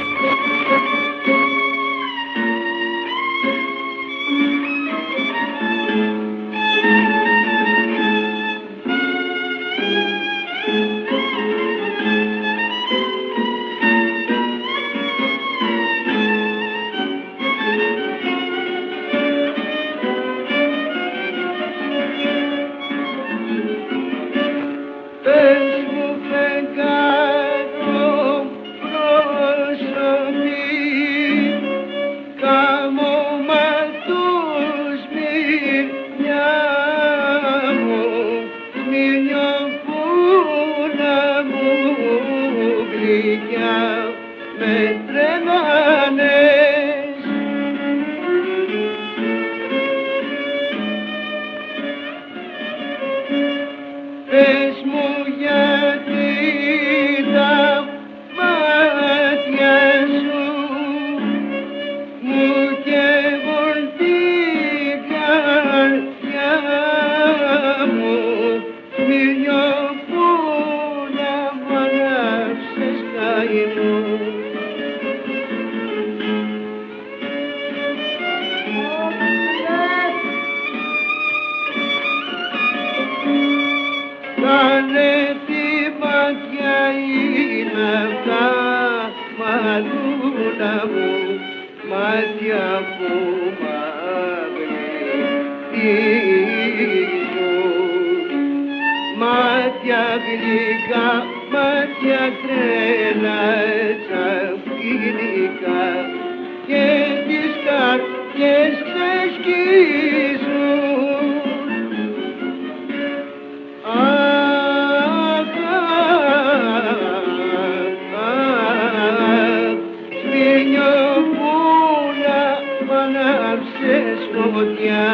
Φωτιά. 124.56 125.04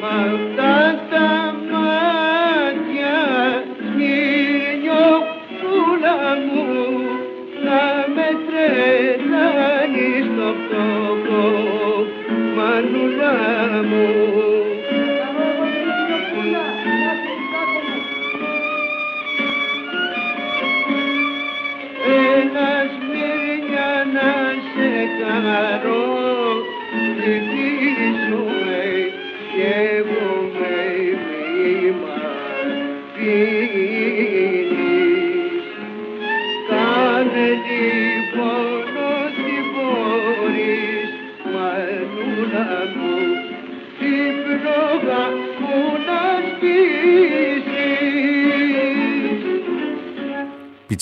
Μ' 0.00 0.53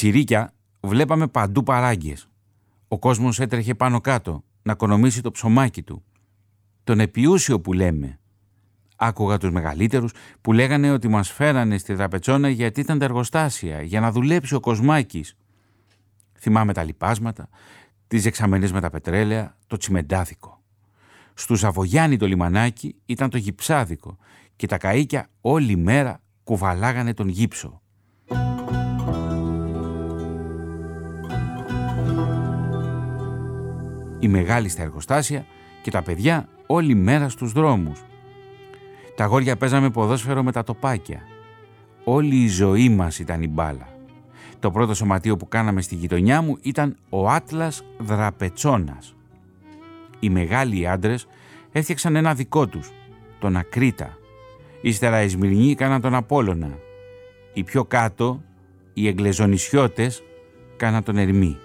Πιτσιρίκια 0.03 0.53
βλέπαμε 0.81 1.27
παντού 1.27 1.63
παράγκες. 1.63 2.29
Ο 2.89 2.99
κόσμος 2.99 3.41
έτρεχε 3.41 3.75
πάνω 3.75 4.01
κάτω 4.01 4.45
να 4.63 4.73
οικονομήσει 4.73 5.23
το 5.23 5.31
ψωμάκι 5.31 5.83
του. 5.83 6.05
Τον 6.85 7.01
επιούσιο 7.01 7.61
που 7.61 7.73
λέμε. 7.73 8.19
Άκουγα 8.97 9.39
τους 9.39 9.51
μεγαλύτερους 9.51 10.13
που 10.41 10.53
λέγανε 10.53 10.91
ότι 10.91 11.09
μας 11.09 11.31
φέρανε 11.31 11.79
στη 11.79 11.95
τραπετσόνα 11.95 12.49
γιατί 12.49 12.81
ήταν 12.81 12.99
τα 12.99 13.05
εργοστάσια, 13.05 13.83
για 13.83 14.01
να 14.01 14.13
δουλέψει 14.13 14.55
ο 14.55 14.61
κοσμάκης. 14.61 15.37
Θυμάμαι 16.39 16.73
τα 16.73 16.83
λιπάσματα, 16.83 17.49
τις 18.07 18.27
εξαμενές 18.27 18.73
με 18.73 18.81
τα 18.81 18.91
πετρέλαια, 18.91 19.57
το 19.67 19.77
τσιμεντάδικο. 19.77 20.63
Στου 21.35 21.55
Ζαβογιάννη 21.55 22.17
το 22.17 22.27
λιμανάκι 22.27 22.95
ήταν 23.07 23.31
το 23.31 23.37
γυψάδικο 23.37 24.17
και 24.57 24.67
τα 24.67 24.79
καΐκια 24.81 25.23
όλη 25.41 25.77
μέρα 25.77 26.23
κουβαλάγανε 26.45 27.15
τον 27.15 27.29
γύψο. 27.29 27.82
Οι 34.23 34.29
μεγάλοι 34.29 34.69
στα 34.69 34.83
εργοστάσια 34.83 35.47
και 35.83 35.91
τα 35.91 36.03
παιδιά 36.03 36.49
όλη 36.67 36.95
μέρα 36.95 37.29
στους 37.29 37.53
δρόμους. 37.53 38.01
Τα 39.17 39.25
αγόρια 39.25 39.57
παίζαμε 39.57 39.91
ποδόσφαιρο 39.91 40.43
με 40.43 40.53
τα 40.53 40.63
τοπάκια. 40.63 41.21
Όλη 42.05 42.37
η 42.37 42.49
ζωή 42.49 42.89
μας 42.89 43.19
ήταν 43.19 43.43
η 43.43 43.49
μπάλα. 43.49 43.89
Το 44.59 44.71
πρώτο 44.71 44.95
σωματείο 44.95 45.37
που 45.37 45.49
κάναμε 45.49 45.83
στη 45.83 45.95
γειτονιά 45.95 46.43
μου 46.43 46.59
ήταν 46.63 46.97
ο 47.09 47.29
Άτλας 47.29 47.85
Δραπετσόνας. 47.99 49.15
Οι 50.21 50.31
μεγάλοι 50.31 50.89
άντρες 50.89 51.27
έφτιαξαν 51.73 52.17
ένα 52.17 52.35
δικό 52.35 52.67
τους, 52.67 52.91
τον 53.39 53.57
Ακρίτα. 53.57 54.19
Ύστερα 54.81 55.23
οι 55.23 55.29
Σμυρνοί 55.29 55.75
κάναν 55.75 56.01
τον 56.01 56.15
Απόλλωνα. 56.15 56.79
Οι 57.53 57.65
πιο 57.65 57.85
κάτω, 57.85 58.43
οι 58.93 59.09
Εγκλεζονισιώτες, 59.09 60.23
κάναν 60.77 61.03
τον 61.03 61.17
Ερμή. 61.17 61.57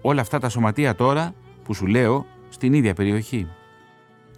Όλα 0.00 0.20
αυτά 0.20 0.38
τα 0.38 0.48
σωματεία 0.48 0.94
τώρα 0.94 1.34
που 1.64 1.74
σου 1.74 1.86
λέω 1.86 2.26
στην 2.48 2.72
ίδια 2.72 2.94
περιοχή. 2.94 3.46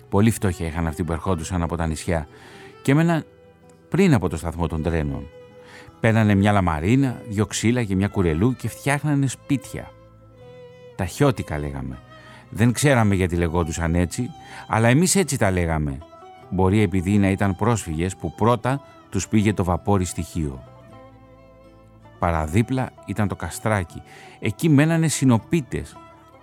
Πολύ 0.09 0.31
φτώχεια 0.31 0.67
είχαν 0.67 0.87
αυτοί 0.87 1.05
που 1.05 1.13
ερχόντουσαν 1.13 1.63
από 1.63 1.77
τα 1.77 1.87
νησιά 1.87 2.29
και 2.83 2.93
έμεναν 2.93 3.25
πριν 3.89 4.15
από 4.15 4.29
το 4.29 4.37
σταθμό 4.37 4.67
των 4.67 4.83
τρένων. 4.83 5.27
Παίρνανε 6.01 6.35
μια 6.35 6.53
λαμαρίνα, 6.53 7.23
δυο 7.29 7.47
ξύλα 7.47 7.85
και 7.85 7.95
μια 7.95 8.09
κουρελού 8.09 8.57
και 8.57 8.69
φτιάχνανε 8.69 9.27
σπίτια. 9.27 9.91
Τα 10.97 11.05
χιώτικα 11.05 11.59
λέγαμε. 11.59 11.99
Δεν 12.51 12.73
ξέραμε 12.73 13.15
γιατί 13.15 13.37
λεγόντουσαν 13.37 13.95
έτσι, 13.95 14.31
αλλά 14.69 14.89
εμείς 14.89 15.15
έτσι 15.15 15.39
τα 15.39 15.51
λέγαμε. 15.51 15.99
Μπορεί 16.51 16.81
επειδή 16.81 17.19
να 17.19 17.31
ήταν 17.31 17.57
πρόσφυγες 17.57 18.17
που 18.17 18.35
πρώτα 18.35 18.81
τους 19.11 19.29
πήγε 19.29 19.53
το 19.53 19.65
βαπόρι 19.65 20.05
στοιχείο. 20.05 20.63
Παραδίπλα 22.19 22.91
ήταν 23.07 23.29
το 23.29 23.37
καστράκι. 23.37 24.03
Εκεί 24.39 24.69
μένανε 24.69 25.09
συνοπίτες 25.09 25.97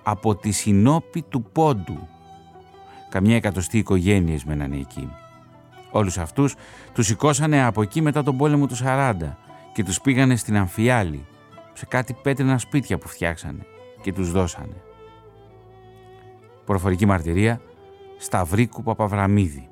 από 0.03 0.35
τη 0.35 0.51
συνόπη 0.51 1.21
του 1.21 1.43
πόντου. 1.43 2.07
Καμιά 3.09 3.35
εκατοστή 3.35 3.77
οικογένειες 3.77 4.43
μένανε 4.43 4.77
εκεί. 4.77 5.09
Όλους 5.91 6.17
αυτούς 6.17 6.55
τους 6.93 7.05
σηκώσανε 7.05 7.63
από 7.63 7.81
εκεί 7.81 8.01
μετά 8.01 8.23
τον 8.23 8.37
πόλεμο 8.37 8.67
του 8.67 8.75
40 8.83 9.13
και 9.73 9.83
τους 9.83 10.01
πήγανε 10.01 10.35
στην 10.35 10.57
Αμφιάλη, 10.57 11.25
σε 11.73 11.85
κάτι 11.85 12.13
πέτρινα 12.13 12.57
σπίτια 12.57 12.97
που 12.97 13.07
φτιάξανε 13.07 13.65
και 14.01 14.13
τους 14.13 14.31
δώσανε. 14.31 14.81
Προφορική 16.65 17.05
μαρτυρία 17.05 17.61
Σταυρίκου 18.17 18.83
Παπαβραμίδη. 18.83 19.69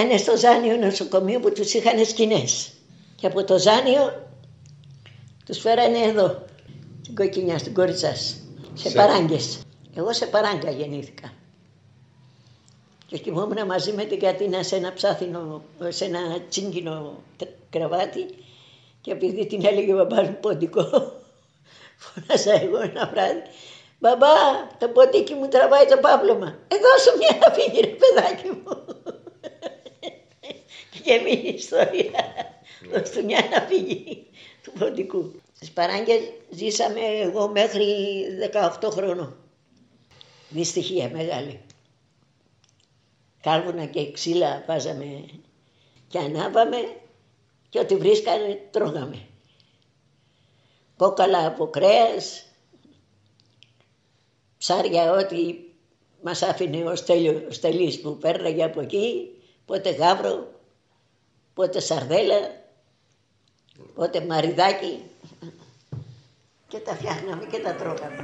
Μείνανε 0.00 0.18
στο 0.18 0.36
Ζάνιο 0.36 0.76
νοσοκομείο 0.76 1.40
που 1.40 1.52
τους 1.52 1.74
είχαν 1.74 2.04
σκηνές. 2.04 2.72
Και 3.16 3.26
από 3.26 3.44
το 3.44 3.58
Ζάνιο 3.58 4.26
τους 5.46 5.58
φέρανε 5.58 5.98
εδώ, 5.98 6.44
στην 7.02 7.14
Κοκκινιά, 7.14 7.58
στην 7.58 7.74
Κοριτσάς, 7.74 8.36
σε, 8.74 8.88
Σε- 8.88 8.94
παράγκες. 8.96 9.60
Εγώ 9.96 10.12
σε 10.12 10.26
παράγκα 10.26 10.70
γεννήθηκα. 10.70 11.32
Και 13.06 13.18
κοιμόμουν 13.18 13.66
μαζί 13.66 13.92
με 13.92 14.04
την 14.04 14.20
Κατίνα 14.20 14.62
σε 14.62 14.76
ένα 14.76 14.92
ψάθινο, 14.92 15.62
σε 15.88 16.04
ένα 16.04 16.20
τσίγκινο 16.48 17.22
τε- 17.36 17.48
κρεβάτι 17.70 18.26
και 19.00 19.10
επειδή 19.10 19.46
την 19.46 19.66
έλεγε 19.66 19.92
ο 19.92 19.96
μπαμπάς 19.96 20.28
μου 20.28 20.36
ποντικό, 20.40 20.82
φώναζα 22.02 22.52
εγώ 22.62 22.80
ένα 22.80 23.10
βράδυ 23.12 23.42
«Μπαμπά, 23.98 24.26
το 24.78 24.88
ποντίκι 24.88 25.34
μου 25.34 25.48
τραβάει 25.48 25.84
το 25.86 25.96
πάπλωμα. 25.96 26.58
Ε, 26.68 26.76
δώσου 26.76 27.16
μια 27.18 27.38
να 27.46 27.54
φύγει 27.54 27.80
ρε 27.80 27.86
παιδάκι 27.86 28.48
μου». 28.48 28.84
Και 31.02 31.20
μείνει 31.24 31.48
η 31.48 31.54
ιστορία. 31.54 32.34
Δώσ' 32.92 33.10
του 33.10 33.24
μια 33.24 33.48
να 33.50 33.60
φύγει 33.60 34.26
του 34.62 34.72
ποντικού. 34.78 35.32
Στις 35.54 35.70
παράγκες 35.70 36.20
ζήσαμε 36.50 37.00
εγώ 37.00 37.48
μέχρι 37.48 37.84
18 38.80 38.90
χρονών. 38.90 39.36
Δυστυχία 40.48 41.10
μεγάλη. 41.10 41.60
Κάλβουνα 43.42 43.84
και 43.84 44.12
ξύλα 44.12 44.64
βάζαμε 44.66 45.24
και 46.08 46.18
ανάβαμε 46.18 46.96
και 47.68 47.78
ό,τι 47.78 47.96
βρίσκανε 47.96 48.68
τρώγαμε. 48.70 49.26
Κόκαλα 50.96 51.46
από 51.46 51.66
κρέας, 51.66 52.44
ψάρια 54.58 55.12
ό,τι 55.12 55.54
μας 56.22 56.42
άφηνε 56.42 56.84
ο, 56.84 56.96
Στέλιο, 56.96 57.44
ο 57.48 57.52
Στελής 57.52 58.00
που 58.00 58.18
πέρναγε 58.18 58.64
από 58.64 58.80
εκεί, 58.80 59.30
πότε 59.64 59.90
γάβρο, 59.90 60.49
πότε 61.60 61.80
σαρδέλα, 61.80 62.40
πότε 63.94 64.24
μαριδάκι 64.28 65.02
και 66.68 66.78
τα 66.78 66.94
φτιάχναμε 66.94 67.44
και 67.50 67.58
τα 67.58 67.74
τρώγαμε. 67.74 68.22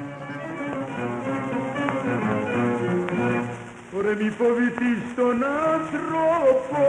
Ωραία 3.96 4.14
μη 4.14 4.30
φοβηθείς 4.30 5.14
τον 5.16 5.44
άνθρωπο, 5.72 6.80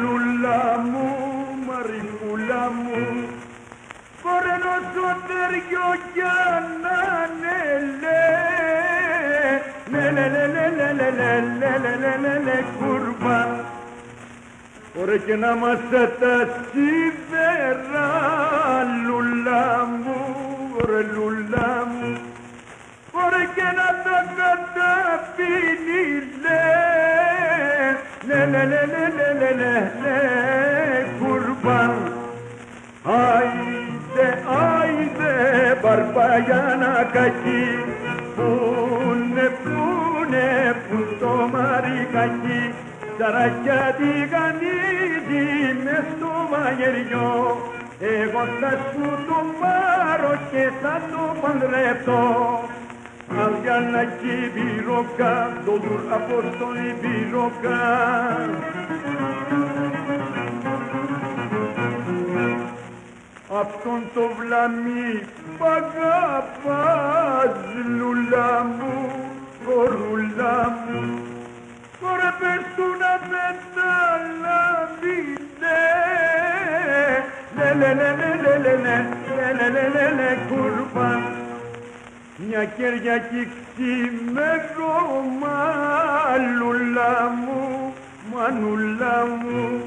λουλά 0.00 0.78
μου, 0.78 1.08
μαρικούλα 1.66 2.70
μου. 2.70 3.28
Ωραία 4.34 4.58
νόσο 4.64 5.06
τέριο 5.26 5.88
για 6.14 6.36
να 6.82 6.98
ναι, 9.90 10.10
λε, 10.10 10.10
λε, 10.10 10.10
λε, 10.10 10.28
λε, 10.28 10.46
λε, 10.46 10.68
λε, 10.68 10.92
λε, 10.92 11.10
λε, 11.10 11.40
λε, 11.58 11.78
λε, 11.78 11.96
λε, 11.96 12.16
λε, 12.16 12.38
λε, 12.38 12.64
κουρβά. 12.78 13.78
Ωραία 14.98 15.16
και 15.16 15.36
να 15.36 15.50
είμαστε 15.50 16.16
τα 16.20 16.48
σίδερα 16.70 18.08
λουλά 19.06 19.86
μου, 20.02 20.16
ωραία 20.82 21.06
λουλά 21.14 21.86
μου. 21.86 22.18
Ωραία 23.12 23.46
και 23.54 23.62
να 23.62 23.88
τα 24.04 24.18
καταπίνεις 24.38 26.26
λε, 26.42 26.66
λε 28.26 28.46
λε 28.46 28.64
λε 28.64 28.82
λε 28.92 29.04
λε 29.16 29.50
λε 29.60 29.92
λε 30.02 30.18
κουρμπάν. 31.18 31.94
Άιντε, 33.04 34.42
άιντε 34.60 35.34
μπαρπαγιάνα 35.82 37.10
κακή 37.12 37.84
Πούνε, 38.36 39.50
πούνε, 39.62 40.76
πουν 40.88 41.18
το 41.20 41.48
μαρικακί 41.52 42.74
σαρακιά 43.20 43.94
τη 43.98 44.10
γανίδι 44.32 45.46
μες 45.84 46.04
στο 46.16 46.32
μαγειριό, 46.50 47.32
εγώ 48.00 48.42
θα 48.60 48.70
σου 48.70 49.06
το 49.26 49.38
πάρω 49.60 50.32
και 50.50 50.70
θα 50.82 51.00
το 51.10 51.22
παντρευτώ. 51.40 52.24
Αυγιανακή 53.44 54.38
βυρώκα, 54.54 55.34
το 55.64 55.72
δουρ 55.72 56.00
απόστολη 56.16 56.94
βυρώκα. 57.00 57.80
Αυτόν 63.60 64.00
το 64.14 64.20
βλαμί 64.38 65.20
π' 65.58 65.62
αγαπάς, 65.62 67.56
λουλά 67.98 68.64
μου, 68.64 69.10
κορούλα 69.64 70.54
μου. 70.86 71.39
Τώρα 72.00 72.36
πες 72.38 72.62
του 72.76 72.86
να 73.00 73.12
δεν 73.30 73.56
τα 73.74 73.94
λάβει, 74.42 75.20
ναι. 75.60 75.82
Λε, 77.56 77.68
λε, 77.74 77.90
λε, 77.94 78.10
λε, 78.20 78.30
λε, 78.42 78.52
λε, 78.58 78.74
λε, 78.76 78.96
λε, 79.36 79.52
λε, 79.58 79.68
λε, 79.68 79.84
λε, 79.94 80.06
λε, 80.18 80.30
κουρβά. 80.48 81.12
Μια 82.36 82.64
Κυριακή 82.64 83.42
ξημέρωμα, 83.74 85.58
λουλά 86.58 87.16
μου, 87.44 87.60
μανούλα 88.32 89.26
μου. 89.42 89.82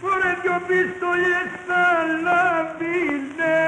Φορέ 0.00 0.32
δυο 0.42 0.58
πιστολιές 0.66 1.50
θα 1.66 1.84
λάβει, 2.24 2.98
ναι, 3.36 3.60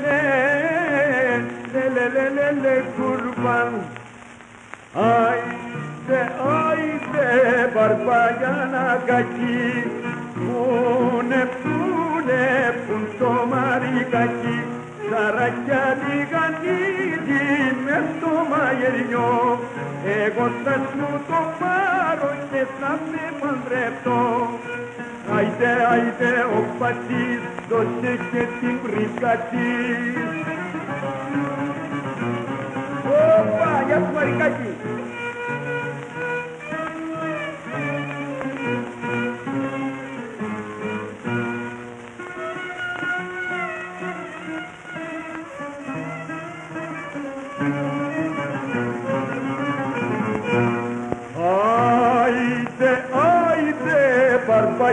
ναι, 0.00 0.20
λε, 1.74 1.92
λε, 1.92 2.08
λε, 2.08 2.28
λε, 2.28 2.48
λε, 2.60 2.74
κουρβά. 2.96 3.60
Άιντε, 6.06 6.32
άιντε, 6.70 7.70
μπαρμπαγιάνα 7.74 9.02
κακή, 9.06 9.90
πούνε, 10.34 11.48
πούνε, 11.60 12.44
πουν 12.86 13.04
το 13.18 13.32
μαρικακί, 13.50 14.58
σαρακιά 15.08 15.84
τη 16.00 16.16
γανίδι 16.30 17.44
μες 17.84 18.04
στο 18.16 18.32
μαγειριό, 18.50 19.60
εγώ 20.22 20.46
θα 20.64 20.74
σου 20.90 21.08
το 21.28 21.40
πάρω 21.58 22.32
και 22.50 22.62
θα 22.80 22.98
σε 23.08 23.24
παντρευτώ. 23.40 24.20
Άιντε, 25.36 25.72
άιντε, 25.90 26.32
ο 26.56 26.60
πατής, 26.78 27.42
δώσε 27.68 28.12
και 28.30 28.42
την 28.60 28.76
πρίκα 28.82 29.32
της. 29.50 30.44
Όπα, 33.06 33.82
γεια 33.86 33.96
σου 33.96 34.12
Μαρικάκη. 34.14 34.83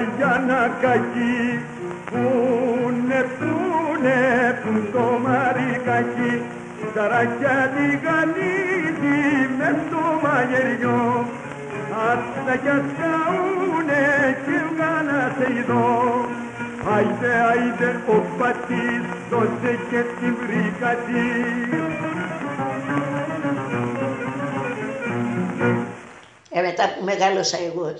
Μπαρμπαγιάνα 0.01 0.77
κακή, 0.81 1.59
πούνε, 2.05 3.25
πούνε, 3.37 4.19
πουν 4.63 4.91
το 4.91 5.19
μαρικακί, 5.25 6.41
σαρακιά 6.93 7.71
τη 7.75 7.85
γανίδι 8.03 9.21
μες 9.57 9.75
στο 9.87 10.03
μαγειριό, 10.23 11.25
άστα 12.09 12.55
κι 12.63 12.69
ασκαούνε 12.77 14.03
και 14.45 14.57
βγάλα 14.69 15.31
σε 15.37 15.47
ειδώ. 15.57 16.25
Άιντε, 16.95 17.33
άιντε, 17.49 17.99
ο 18.07 18.23
πατής, 18.37 19.03
δώσε 19.29 19.79
και 19.89 20.01
την 20.19 20.35
βρήκα 20.41 20.95
της. 21.05 21.79
Ε, 26.49 26.61
μετά 26.61 26.83
που 26.83 27.03
μεγάλωσα 27.03 27.57
εγώ 27.57 27.93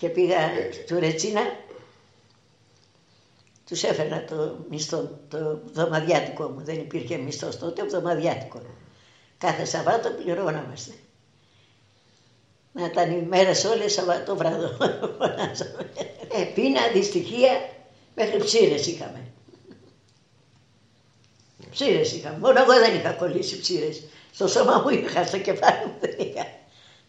και 0.00 0.08
πήγα 0.08 0.38
του 0.86 0.98
Ρετσίνα, 0.98 1.40
τους 3.66 3.82
έφερα 3.82 4.24
το 4.24 4.64
μισθό, 4.70 5.18
το 5.28 5.60
βδομαδιάτικο 5.64 6.48
μου. 6.48 6.60
Δεν 6.64 6.78
υπήρχε 6.78 7.16
μισθός 7.16 7.58
τότε, 7.58 7.84
βδομαδιάτικο. 7.84 8.62
Κάθε 9.38 9.64
Σαββάτο 9.64 10.10
πληρώναμαστε. 10.10 10.92
Να 12.72 12.84
ήταν 12.84 13.10
οι 13.10 13.22
μέρες 13.22 13.64
όλες 13.64 13.92
Σαββάτο 13.92 14.36
βράδο. 14.36 14.68
φωνάζαμε. 15.18 15.90
ε, 16.36 16.44
πείνα, 16.54 16.80
δυστυχία, 16.92 17.68
μέχρι 18.14 18.38
ψήρες 18.38 18.86
είχαμε. 18.86 19.26
Ψήρες 21.70 22.12
είχα. 22.12 22.36
Μόνο 22.40 22.60
εγώ 22.60 22.72
δεν 22.72 22.94
είχα 22.94 23.12
κολλήσει 23.12 23.60
ψήρες. 23.60 24.02
Στο 24.32 24.48
σώμα 24.48 24.78
μου 24.78 24.88
είχα, 24.88 25.26
στο 25.26 25.38
κεφάλι 25.38 25.86
μου 25.86 25.94
δεν 26.00 26.14
είχα. 26.18 26.46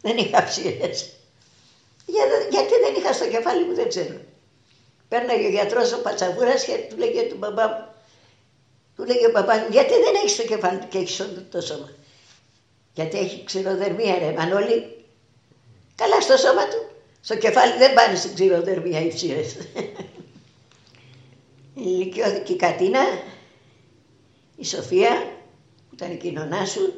Δεν 0.01 0.17
είχα 0.17 0.43
ψήρες. 0.43 1.09
Για, 2.05 2.23
γιατί 2.49 2.73
δεν 2.83 2.93
είχα 2.97 3.13
στο 3.13 3.27
κεφάλι 3.27 3.65
μου 3.65 3.73
δεν 3.73 3.89
ξέρω. 3.89 4.19
Πέρναγε 5.07 5.45
ο 5.45 5.49
γιατρός 5.49 5.93
ο 5.93 6.01
Πατσαβούρας 6.01 6.63
και 6.63 6.77
του 6.89 6.97
λέγε 6.97 7.21
του 7.21 7.37
μπαμπά 7.37 7.67
μου, 7.67 7.85
του 8.95 9.05
λέγε 9.05 9.25
ο 9.25 9.31
μπαμπάς 9.31 9.59
μου, 9.59 9.67
γιατί 9.71 9.93
δεν 9.93 10.15
έχεις 10.15 10.35
το 10.35 10.43
κεφάλι 10.43 10.79
του 10.79 10.87
και 10.87 10.97
έχεις 10.97 11.19
όλο 11.19 11.45
το 11.51 11.61
σώμα; 11.61 11.89
Γιατί 12.93 13.17
έχει 13.17 13.43
ξηροδερμία 13.43 14.19
ρε 14.19 14.31
Μανώλη. 14.31 15.05
Καλά 15.95 16.21
στο 16.21 16.37
σώμα 16.37 16.67
του. 16.67 16.91
Στο 17.21 17.37
κεφάλι 17.37 17.77
δεν 17.77 17.93
πάνε 17.93 18.15
στην 18.15 18.33
ξηροδερμία 18.33 18.99
οι 19.01 19.13
ψήρες. 19.13 19.55
Ενηλικιώθηκε 21.77 22.53
η 22.53 22.55
Κατίνα, 22.55 23.01
η 24.55 24.65
Σοφία, 24.65 25.31
που 25.89 25.95
ήταν 25.95 26.11
η 26.11 26.17
κοινωνά 26.17 26.65
σου. 26.65 26.93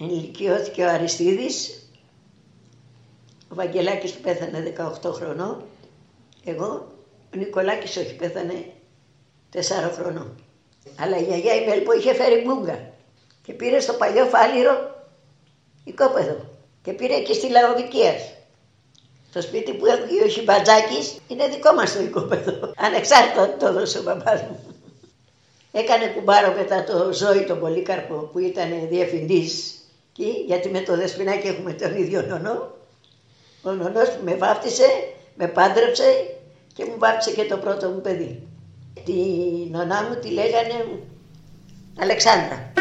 Ενηλικιώθηκε 0.00 0.84
ο 0.84 0.88
Αριστίδης, 0.88 1.85
ο 3.48 3.54
Βαγγελάκης 3.54 4.12
που 4.12 4.20
πέθανε 4.20 4.74
18 5.02 5.12
χρονών. 5.12 5.64
Εγώ, 6.44 6.86
ο 7.34 7.36
Νικολάκης 7.36 7.96
όχι, 7.96 8.16
πέθανε 8.16 8.64
4 9.52 9.58
χρονών. 9.92 10.40
Αλλά 10.98 11.18
η 11.18 11.22
γιαγιά 11.22 11.54
η 11.54 11.66
Μέλπο 11.66 11.92
είχε 11.92 12.14
φέρει 12.14 12.44
μούγκα 12.46 12.92
και 13.42 13.52
πήρε 13.52 13.80
στο 13.80 13.92
παλιό 13.92 14.24
φάληρο 14.24 15.04
οικόπεδο 15.84 16.36
και 16.82 16.92
πήρε 16.92 17.20
και 17.20 17.32
στη 17.32 17.48
Λαοδικίας. 17.50 18.32
Το 19.32 19.42
σπίτι 19.42 19.72
που 19.72 19.86
έχει 19.86 20.22
ο 20.24 20.28
Χιμπατζάκης 20.28 21.18
είναι 21.28 21.48
δικό 21.48 21.72
μας 21.72 21.92
το 21.92 22.02
οικόπεδο. 22.02 22.72
Ανεξάρτητα 22.76 23.56
το 23.56 23.66
έδωσε 23.66 23.98
ο 23.98 24.02
μπαμπάς 24.02 24.42
μου. 24.42 24.60
Έκανε 25.72 26.06
κουμπάρο 26.06 26.52
μετά 26.52 26.84
το 26.84 27.12
Ζώη 27.12 27.44
τον 27.44 27.60
Πολύκαρπο 27.60 28.14
που 28.14 28.38
ήταν 28.38 28.88
διευθυντής 28.88 29.74
εκεί, 30.10 30.44
γιατί 30.46 30.68
με 30.68 30.80
το 30.80 30.96
Δεσποινάκι 30.96 31.46
έχουμε 31.46 31.72
τον 31.72 31.96
ίδιο 31.96 32.22
νονό. 32.22 32.75
Ο 33.66 33.70
νονός 33.70 34.08
που 34.08 34.24
με 34.24 34.34
βάφτισε, 34.34 34.86
με 35.34 35.46
πάντρεψε 35.46 36.04
και 36.74 36.84
μου 36.84 36.94
βάφτισε 36.98 37.30
και 37.30 37.44
το 37.44 37.56
πρώτο 37.56 37.88
μου 37.88 38.00
παιδί. 38.00 38.48
Τη 39.04 39.12
νονά 39.70 40.02
μου 40.02 40.14
τη 40.20 40.28
λέγανε 40.30 41.02
Αλεξάνδρα. 41.98 42.72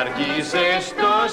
Στο, 0.00 0.08
άρχισε 0.80 0.80
στο 0.80 1.28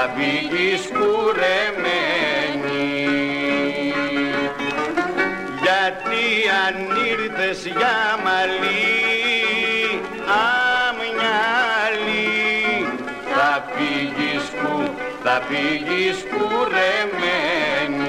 θα 0.00 0.14
φύγεις 0.16 0.82
κουρεμένη 0.86 1.88
γιατί 5.62 6.24
αν 6.66 6.76
ήρθες 7.10 7.60
για 7.66 7.98
μαλλί 8.24 8.94
αμνιάλι 10.88 12.26
θα 13.34 13.50
φύγεις 13.74 14.44
που, 14.60 14.74
θα 15.22 15.36
φύγεις 15.48 16.16
κουρεμένη. 16.30 18.08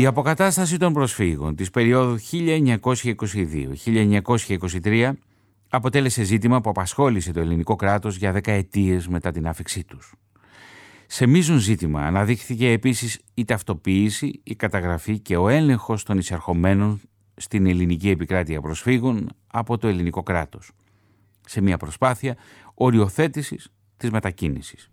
Η 0.00 0.06
αποκατάσταση 0.06 0.76
των 0.76 0.92
προσφύγων 0.92 1.54
της 1.54 1.70
περίοδου 1.70 2.18
1922-1923 4.84 5.12
αποτέλεσε 5.68 6.22
ζήτημα 6.22 6.60
που 6.60 6.70
απασχόλησε 6.70 7.32
το 7.32 7.40
ελληνικό 7.40 7.76
κράτος 7.76 8.16
για 8.16 8.32
δεκαετίες 8.32 9.08
μετά 9.08 9.30
την 9.30 9.48
άφηξή 9.48 9.84
τους. 9.84 10.14
Σε 11.06 11.26
μείζον 11.26 11.58
ζήτημα 11.58 12.02
αναδείχθηκε 12.02 12.70
επίσης 12.70 13.20
η 13.34 13.44
ταυτοποίηση, 13.44 14.40
η 14.42 14.54
καταγραφή 14.54 15.18
και 15.18 15.36
ο 15.36 15.48
έλεγχος 15.48 16.02
των 16.02 16.18
εισερχομένων 16.18 17.00
στην 17.34 17.66
ελληνική 17.66 18.10
επικράτεια 18.10 18.60
προσφύγων 18.60 19.28
από 19.46 19.78
το 19.78 19.88
ελληνικό 19.88 20.22
κράτος. 20.22 20.70
Σε 21.46 21.60
μια 21.60 21.76
προσπάθεια 21.76 22.36
οριοθέτησης 22.74 23.68
της 23.96 24.10
μετακίνησης. 24.10 24.89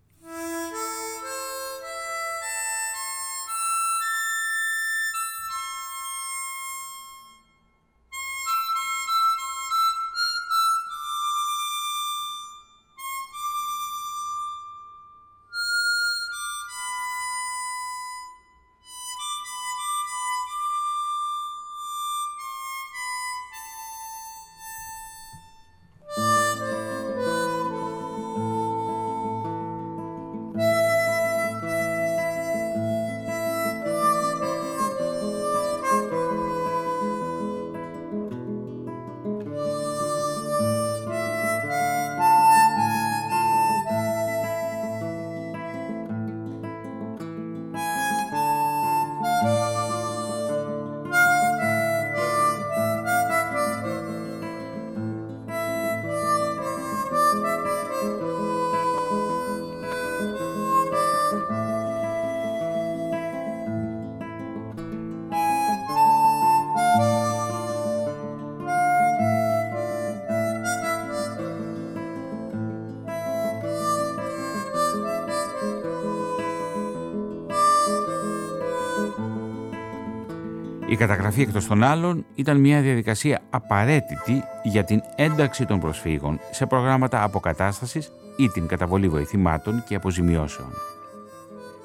Η 80.89 80.95
καταγραφή 80.95 81.41
εκτός 81.41 81.67
των 81.67 81.83
άλλων 81.83 82.25
ήταν 82.35 82.59
μια 82.59 82.81
διαδικασία 82.81 83.41
απαραίτητη 83.49 84.43
για 84.63 84.83
την 84.83 85.01
ένταξη 85.15 85.65
των 85.65 85.79
προσφύγων 85.79 86.39
σε 86.51 86.65
προγράμματα 86.65 87.23
αποκατάστασης 87.23 88.11
ή 88.37 88.47
την 88.47 88.67
καταβολή 88.67 89.09
βοηθημάτων 89.09 89.83
και 89.87 89.95
αποζημιώσεων. 89.95 90.69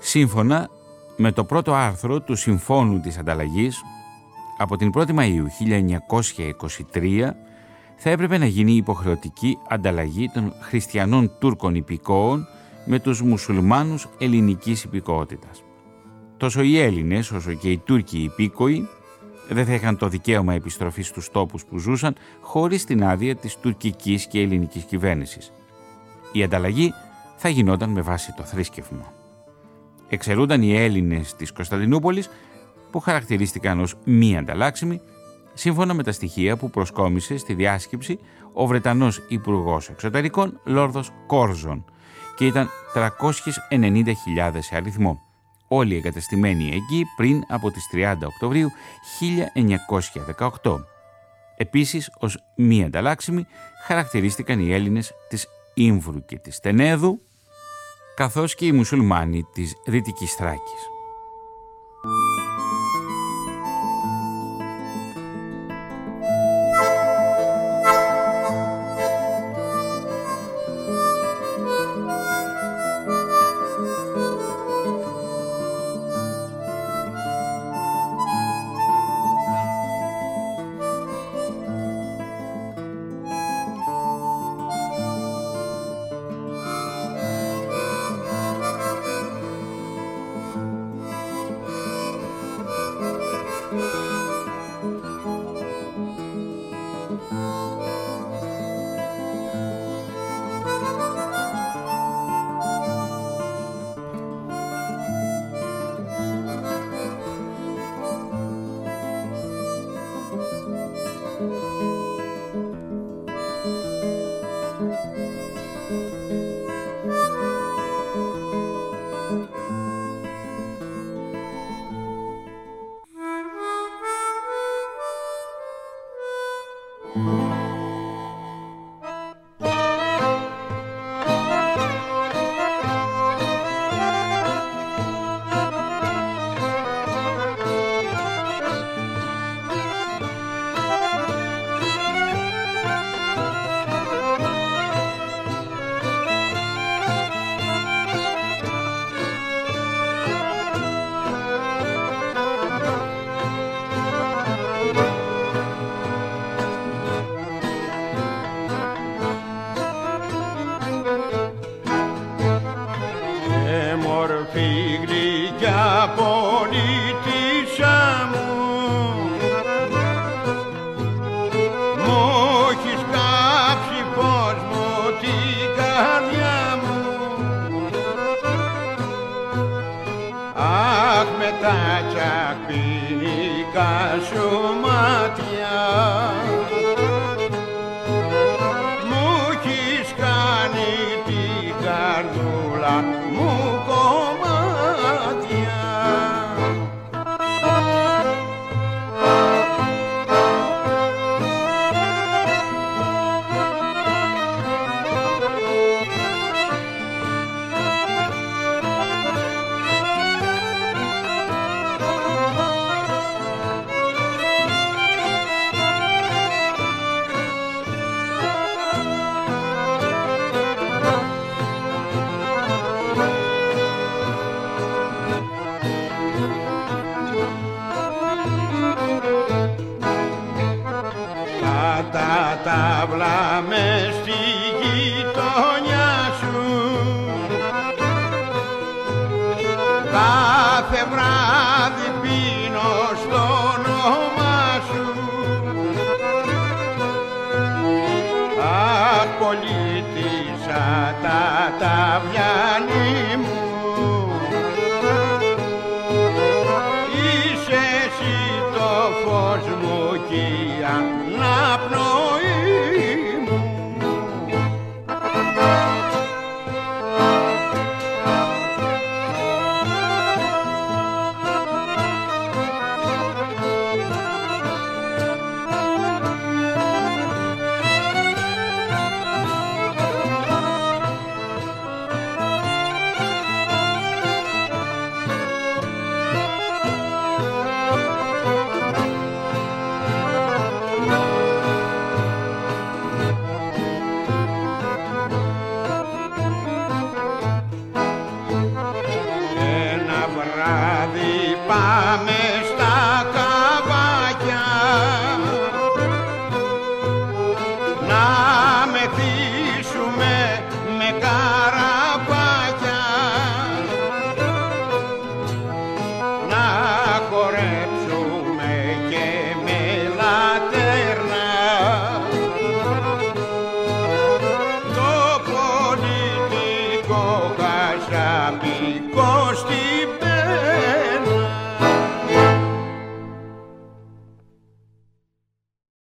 Σύμφωνα 0.01 0.69
με 1.17 1.33
το 1.33 1.45
πρώτο 1.45 1.75
άρθρο 1.75 2.21
του 2.21 2.35
Συμφώνου 2.35 3.01
της 3.01 3.19
Ανταλλαγής, 3.19 3.83
από 4.59 4.77
την 4.77 4.91
1η 4.95 5.15
Μαΐου 5.15 5.47
1923 6.93 7.31
θα 7.97 8.11
έπρεπε 8.11 8.39
να 8.39 8.47
γίνει 8.47 8.73
υποχρεωτική 8.73 9.59
ανταλλαγή 9.69 10.31
των 10.35 10.53
χριστιανών 10.61 11.33
Τούρκων 11.39 11.75
υπηκόων 11.75 12.47
με 12.85 12.99
τους 12.99 13.23
μουσουλμάνους 13.23 14.09
ελληνικής 14.19 14.85
υπηκότητας. 14.85 15.63
Τόσο 16.43 16.63
οι 16.63 16.79
Έλληνες 16.79 17.31
όσο 17.31 17.53
και 17.53 17.71
οι 17.71 17.79
Τούρκοι 17.79 18.19
υπήκοοι 18.19 18.89
δεν 19.49 19.67
θα 19.67 19.73
είχαν 19.73 19.97
το 19.97 20.09
δικαίωμα 20.09 20.55
επιστροφής 20.55 21.07
στους 21.07 21.31
τόπους 21.31 21.65
που 21.65 21.79
ζούσαν 21.79 22.15
χωρίς 22.41 22.85
την 22.85 23.05
άδεια 23.05 23.37
της 23.37 23.57
τουρκικής 23.57 24.27
και 24.27 24.41
ελληνικής 24.41 24.85
κυβέρνησης. 24.85 25.53
Η 26.33 26.43
ανταλλαγή 26.43 26.93
θα 27.37 27.49
γινόταν 27.49 27.91
με 27.91 28.01
βάση 28.01 28.33
το 28.33 28.43
θρήσκευμα. 28.43 29.13
Εξαιρούνταν 30.09 30.63
οι 30.63 30.77
Έλληνες 30.77 31.35
της 31.35 31.53
Κωνσταντινούπολης 31.53 32.29
που 32.91 33.01
χαρακτηρίστηκαν 33.01 33.81
ως 33.81 33.95
μη 34.05 34.37
ανταλλάξιμοι 34.37 35.01
σύμφωνα 35.55 35.95
με 35.95 36.03
τα 36.03 36.13
στοιχεία 36.13 36.57
που 36.57 36.71
προσκόμισε 36.71 37.37
στη 37.37 37.55
διάσκεψη 37.55 38.19
ο 38.53 38.67
Βρετανός 38.67 39.21
Υπουργός 39.29 39.89
Εξωτερικών 39.89 40.61
Λόρδος 40.65 41.11
Κόρζον 41.27 41.85
και 42.37 42.47
ήταν 42.47 42.69
390.000 42.95 44.13
σε 44.59 44.77
αριθμό 44.77 45.21
όλοι 45.75 45.97
εγκατεστημένοι 45.97 46.65
εκεί 46.65 47.07
πριν 47.17 47.43
από 47.49 47.71
τις 47.71 47.89
30 47.93 48.15
Οκτωβρίου 48.25 48.71
1918. 50.63 50.85
Επίσης, 51.57 52.11
ως 52.19 52.39
μη 52.57 52.85
ανταλλάξιμοι 52.85 53.47
χαρακτηρίστηκαν 53.87 54.61
οι 54.61 54.73
Έλληνες 54.73 55.13
της 55.29 55.47
Ήμβρου 55.75 56.25
και 56.25 56.39
της 56.39 56.61
Τενέδου, 56.61 57.21
καθώς 58.15 58.55
και 58.55 58.67
οι 58.67 58.73
μουσουλμάνοι 58.73 59.43
της 59.53 59.75
Δυτικής 59.87 60.33
Θράκης. 60.35 60.91